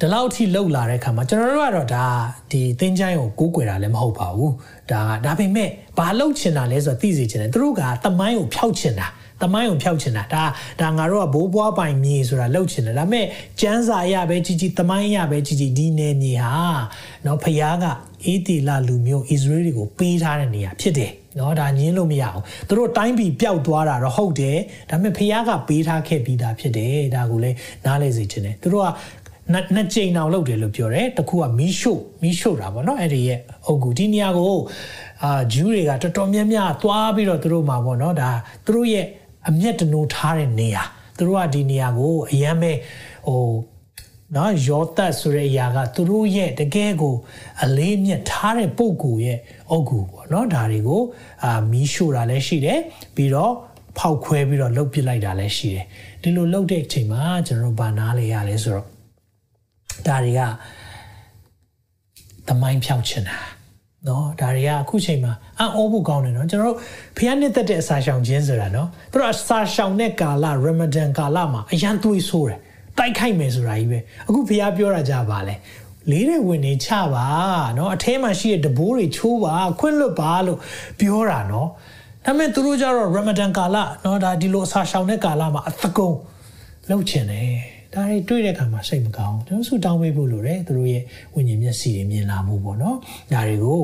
[0.00, 2.06] ဒီလောက်ထိလှုပ်လာတဲ့အခါမှာကျွန်တော်တို့ကတော့ဒါ
[2.50, 4.52] ဒီသင်္ချိုင်းကိုကိုးကွယ်တာလည်းမဟုတ်ပါဘူး
[4.90, 5.68] ဒါကဒါပေမဲ့
[5.98, 9.08] ဘာလှုပ်ချင်တာလဲဆိုတော့သိစေချင်တယ်သူတို့ကတမိုင်းကိုဖျောက်ချင်တာ
[9.42, 10.44] တမိုင်းကိုဖျောက်ချင်တာဒါ
[10.80, 13.26] ဒါငါတို့ကဘိုးဘွားပိုင်မြေဆိုတာလှုပ်ချင်တယ်ဒါပေမဲ့
[13.60, 16.54] ကျန်းစာရပဲကြီးကြီးတမိုင်းရပဲကြီးကြီးဒီနယ်မြေဟာ
[17.22, 17.84] เนาะဖျားက
[18.27, 24.57] အေးတီလာလူမျိုးဣသရေလကိုပေးထားတဲ့နေရာဖြစ်တယ်နော်ဒါညင်းလို့မရအောင်သူတို့တိုင်းပြည်ပျောက်သွားတာတော့ဟုတ်တယ်
[24.89, 28.87] ဒါပေမဲ့ဖះကပေးထားခဲ့ပြီးသားဖြစ်တယ်ဒါကိုလည်းနားလဲစေချင်တယ်သူတို့က
[29.75, 34.57] နှစ်ကြိမ်အောင်လုပ်တယ်လို့ပြောတယ်တခုကမီးရှို့မီးရှို့တာပေါ့နော်အဲ့ဒီရဲ့အုတ်ကူဒီနေရာကို
[35.23, 38.29] အာဂျူးတွေကတော်တော်များများသွားပြီးတော့သူတို့မှာပေါ့နော်ဒါ
[38.65, 39.05] သူတို့ရဲ့
[39.49, 40.83] အမျက်တနိုးထားတဲ့နေရာ
[41.17, 42.71] သူတို့ကဒီနေရာကိုအရန်ပဲ
[43.27, 43.41] ဟို
[44.35, 47.15] နော်ယောသတ်ဆိုတဲ့အရာကသူတို့ရဲ့တကယ်ကို
[47.63, 49.37] အလေးမြတ်ထားတဲ့ပုံကိုရဲ့
[49.69, 51.01] အုတ်ကူပေါ့နော်ဒါတွေကို
[51.43, 52.79] အာမီးရှို့တာလည်းရှိတယ်
[53.15, 53.53] ပြီးတော့
[53.97, 55.85] ဖောက်ခွဲပြီးတော့လှုပ်ပစ်လိုက်တာလည်းရှိတယ်
[56.21, 58.85] ဒီလိုလှုပ်တဲ့အချိန်မှာကျွန်တော်တို့ဗာနားလေရလဲဆိုတော့
[60.07, 60.41] ဒါတွေက
[62.47, 63.37] သမိုင်းဖြောက်ချင်တာ
[64.07, 66.77] နော်ဒါတွေကအခုချိန်မှာအံ့ဩဖို့ကောင်းတယ်နော်ကျွန်တော်တို့
[67.17, 72.59] ဖျားနှစ်သက်တဲ့အစာရှောင်ခြင်းဆိုတာနော်သူတို့အစာရှောင်တဲ့ကာလရမဒန်ကာလမှာအရန်သွေးဆိုးတယ်
[72.98, 75.54] တိုက်ခိုက်မယ်ဆိုတာကြီးပဲအခုဖျားပြောတာကြပါလေ
[76.10, 77.26] လေးတဲ့ဝင်နေချပါ
[77.74, 80.58] เนาะအထဲမှာရှိတဲ့တဘိုးတွေချိုးပါခွင့်လွတ်ပါလို့
[81.00, 81.68] ပြောတာเนาะ
[82.24, 86.10] ဒါပေမဲ့သူတို့ကြတော့ရမဒန်ကာလเนาะဒါဒီလိုအစာရှောင်တဲ့ကာလမှာအသကုံ
[86.88, 87.50] လှုပ်ချင်တယ်
[87.92, 91.02] ဒါတွေတွေ့တဲ့အခါမှာစိတ်မကောင်းကျွန်တော်ဆူတောင်းပေးဖို့လိုတယ်သူတို့ရဲ့
[91.34, 92.96] ဝိညာဉ်မျက်စိတွေမြင်လာမှုပေါ့နော်
[93.32, 93.80] ဒါတွေကို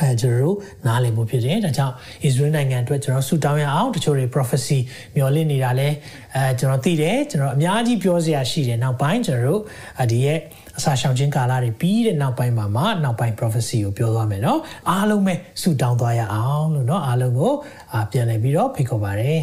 [0.00, 0.56] အဲကျွန်တော်တို့
[0.86, 1.94] နားလည်မှုဖြစ်တယ်ဒါကြောင့်
[2.26, 4.78] Israel နိုင်ငံအတွက်ကျွန်တော်ဆူတောင်းရအောင်တချို့တွေ prophecy
[5.14, 5.88] မျှော်လင့်နေတာလဲ
[6.34, 9.60] အဲကျွန်တော်သိတယ်ကျွန်တော်အများကြီးပြောစရာရှိတယ်နောက်ပိုင်းကျွန်တော်တို့
[10.10, 10.38] ဒီရဲ့
[10.78, 14.58] အစာရှောင်ခြင်းကာလတွေပြီးတဲ့နောက်ပိုင်းမှာမှနောက်ပိုင်း prophecy ကိုပြောသွားမယ်เนาะ
[14.90, 17.52] အားလုံးပဲဆူတောင်းသွားရအောင်လို့เนาะအားလုံးကို
[18.12, 19.42] ပြန်လည်ပြီးတော့ဖိတ်ခေါ်ပါတယ်